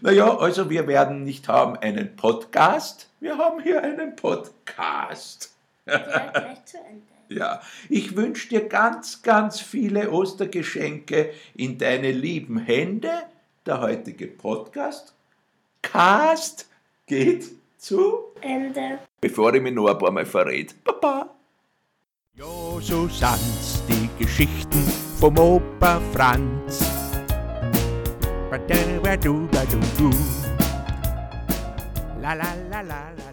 Naja, 0.00 0.36
also 0.36 0.68
wir 0.68 0.86
werden 0.86 1.22
nicht 1.24 1.48
haben 1.48 1.76
einen 1.76 2.16
Podcast, 2.16 3.08
wir 3.20 3.38
haben 3.38 3.62
hier 3.62 3.82
einen 3.82 4.16
Podcast. 4.16 5.54
Ja, 5.86 5.98
gleich 6.32 6.64
zu 6.64 6.78
Ende. 6.78 7.11
Ja, 7.36 7.60
ich 7.88 8.16
wünsche 8.16 8.48
dir 8.48 8.68
ganz, 8.68 9.22
ganz 9.22 9.60
viele 9.60 10.10
Ostergeschenke 10.10 11.30
in 11.54 11.78
deine 11.78 12.12
lieben 12.12 12.58
Hände. 12.58 13.10
Der 13.66 13.80
heutige 13.80 14.26
Podcast 14.26 15.14
Cast 15.82 16.68
geht 17.06 17.50
zu, 17.78 18.18
Ende. 18.40 18.98
bevor 19.20 19.54
ich 19.54 19.62
mich 19.62 19.74
noch 19.74 19.88
ein 19.88 19.98
paar 19.98 20.10
Mal 20.10 20.26
verrät. 20.26 20.74
Baba! 20.84 21.30
Jo, 22.34 22.80
so 22.80 23.08
sind's 23.08 23.82
die 23.88 24.08
Geschichten 24.18 24.82
vom 25.18 25.36
Opa 25.38 26.00
Franz. 26.12 26.80
La 32.20 32.34
la 32.34 32.54
la 32.70 32.80
la 32.80 33.10
la. 33.10 33.31